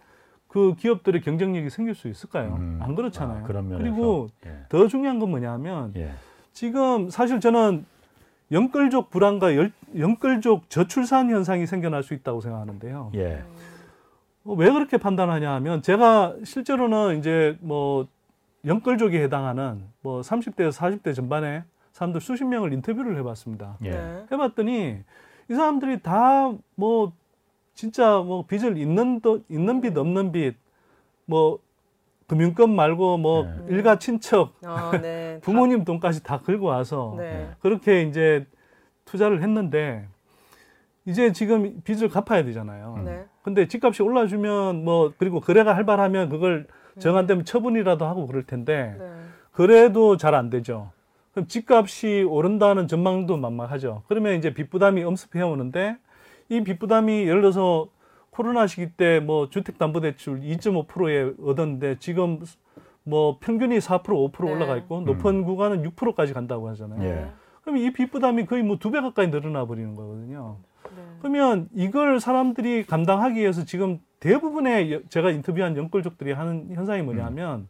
[0.46, 2.54] 그 기업들의 경쟁력이 생길 수 있을까요?
[2.54, 2.78] 음.
[2.80, 3.42] 안 그렇잖아요.
[3.44, 3.82] 아, 그런 면에서.
[3.82, 4.58] 그리고 예.
[4.68, 6.12] 더 중요한 건 뭐냐면 예.
[6.52, 7.84] 지금 사실 저는
[8.52, 13.10] 영끌족 불안과 열- 영끌족 저출산 현상이 생겨날 수 있다고 생각하는데요.
[13.16, 13.42] 예.
[14.44, 18.06] 어, 왜 그렇게 판단하냐 하면 제가 실제로는 이제 뭐
[18.66, 23.76] 영끌족에 해당하는 뭐 30대에서 40대 전반의 사람들 수십 명을 인터뷰를 해봤습니다.
[23.84, 23.90] 예.
[23.90, 24.26] 네.
[24.32, 24.98] 해봤더니
[25.50, 27.12] 이 사람들이 다 뭐
[27.74, 30.56] 진짜 뭐 빚을 있는 돈 있는 빚 없는 빚
[31.26, 31.58] 뭐
[32.26, 33.64] 금융권 말고 뭐 네.
[33.68, 35.38] 일가 친척 아, 네.
[35.44, 37.50] 부모님 돈까지 다 긁고 와서 네.
[37.60, 38.46] 그렇게 이제
[39.06, 40.06] 투자를 했는데
[41.06, 43.02] 이제 지금 빚을 갚아야 되잖아요.
[43.04, 43.24] 네.
[43.42, 46.66] 근데 집값이 올라주면 뭐 그리고 거래가 활발하면 그걸
[47.00, 49.06] 정한되면 처분이라도 하고 그럴 텐데 네.
[49.52, 50.90] 그래도 잘 안 되죠.
[51.32, 54.02] 그럼 집값이 오른다는 전망도 만만하죠.
[54.08, 55.96] 그러면 이제 빚 부담이 엄습해 오는데
[56.48, 57.88] 이 빚 부담이 예를 들어서
[58.30, 62.40] 코로나 시기 때 뭐 주택담보대출 2.5%에 얻었는데 지금
[63.04, 64.52] 뭐 평균이 4% 5% 네.
[64.52, 67.02] 올라가 있고 높은 구간은 6%까지 간다고 하잖아요.
[67.04, 67.28] 예.
[67.62, 70.56] 그럼 이 빚 부담이 거의 뭐 두 배 가까이 늘어나 버리는 거거든요.
[70.96, 71.02] 네.
[71.20, 77.68] 그러면 이걸 사람들이 감당하기 위해서 지금 대부분의 여- 제가 인터뷰한 연끌족들이 하는 현상이 뭐냐면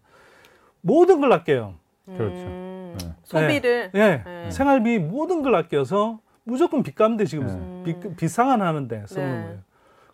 [0.81, 1.75] 모든 걸 아껴요.
[2.07, 2.35] 그렇죠.
[2.35, 3.09] 음, 네.
[3.25, 4.23] 소비를 예.
[4.25, 4.51] 네.
[4.51, 7.95] 생활비 모든 걸 아껴서 무조건 빚 갚는데 지금 네.
[8.01, 9.43] 빚, 빚 상환 하는데 쓰는 네.
[9.45, 9.59] 거예요.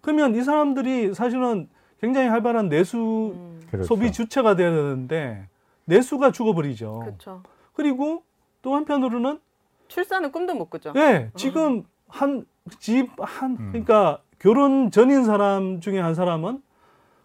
[0.00, 1.68] 그러면 이 사람들이 사실은
[2.00, 3.86] 굉장히 활발한 내수 음, 그렇죠.
[3.86, 5.48] 소비 주체가 돼야 되는데
[5.84, 7.00] 내수가 죽어버리죠.
[7.00, 7.42] 그렇죠.
[7.74, 8.22] 그리고
[8.62, 9.40] 또 한편으로는
[9.88, 10.92] 출산은 꿈도 못 꾸죠.
[10.96, 12.46] 예, 지금 한
[12.78, 13.68] 집한 음.
[13.72, 16.62] 그러니까 결혼 전인 사람 중에 한 사람은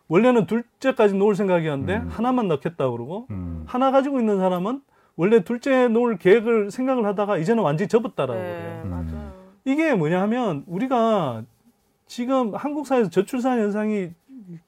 [0.07, 2.07] 원래는 둘째까지 놓을 생각이었는데 음.
[2.09, 3.63] 하나만 넣겠다 그러고 음.
[3.67, 4.81] 하나 가지고 있는 사람은
[5.15, 8.81] 원래 둘째 놓을 계획을 생각을 하다가 이제는 완전히 접었다라고 네, 그래요.
[8.85, 8.89] 음.
[8.89, 9.33] 맞아요.
[9.65, 11.43] 이게 뭐냐 하면 우리가
[12.05, 14.11] 지금 한국 사회에서 저출산 현상이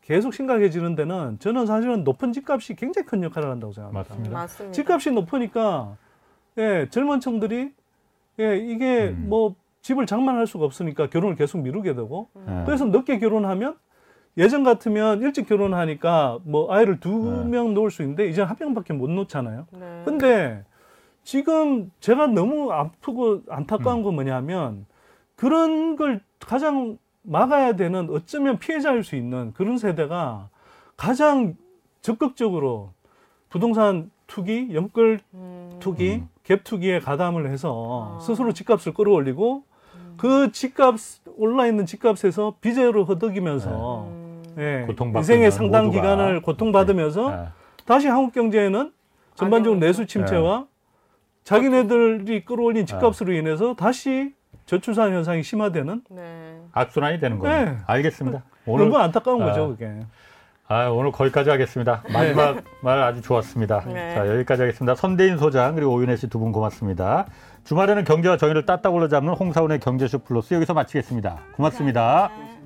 [0.02, 4.10] 계속 심각해지는 데는 저는 사실은 높은 집값이 굉장히 큰 역할을 한다고 생각합니다.
[4.10, 4.38] 맞습니다.
[4.40, 4.74] 맞습니다.
[4.74, 5.98] 집값이 높으니까
[6.58, 7.72] 예, 젊은 층들이
[8.40, 9.26] 예, 이게 음.
[9.30, 9.56] 뭐
[9.88, 12.64] 집을 장만할 수가 없으니까 결혼을 계속 미루게 되고 예.
[12.66, 13.78] 그래서 늦게 결혼하면
[14.38, 17.50] 예전 같으면 일찍 결혼하니까 뭐 아이를 두 네.
[17.50, 19.66] 명 놓을 수 있는데 이제 한 명밖에 못 놓잖아요.
[19.72, 20.02] 네.
[20.04, 20.66] 근데
[21.24, 24.86] 지금 제가 너무 아프고 안타까운 건 뭐냐면
[25.38, 30.50] 그런 걸 가장 막아야 되는 어쩌면 피해자일 수 있는 그런 세대가
[30.98, 31.56] 가장
[32.02, 32.92] 적극적으로
[33.48, 36.30] 부동산 투기, 연끌 음, 투기, 음.
[36.44, 38.20] 갭 투기에 가담을 해서 아.
[38.20, 39.64] 스스로 집값을 끌어올리고
[40.18, 40.96] 그 집값
[41.38, 46.02] 올라 있는 집값에서 빚으로 허덕이면서 음, 예, 고통받고 인생의 상당 모두가.
[46.02, 47.48] 기간을 고통받으면서 예.
[47.86, 48.92] 다시 한국 경제에는
[49.36, 49.86] 전반적으로 악영향이죠.
[50.02, 50.66] 내수 침체와
[51.44, 54.34] 자기네들이 끌어올린 집값으로 인해서 다시
[54.66, 56.60] 저출산 현상이 심화되는 네.
[56.74, 57.66] 악순환이 되는 거예요.
[57.66, 57.78] 네.
[57.86, 58.44] 알겠습니다.
[58.66, 59.46] 오늘 너무 안타까운 아.
[59.46, 59.92] 거죠, 그게.
[60.68, 62.04] 아, 오늘 거기까지 하겠습니다.
[62.12, 63.86] 마지막 말 아주 좋았습니다.
[63.88, 64.14] 네.
[64.14, 64.96] 자, 여기까지 하겠습니다.
[64.96, 67.28] 선대인 소장 그리고 오윤혜 씨 두 분 고맙습니다.
[67.68, 71.38] 주말에는 경제와 정의를 따따블로 잡는 홍사원의 경제쇼 플러스 여기서 마치겠습니다.
[71.58, 72.32] 고맙습니다.
[72.34, 72.57] 네.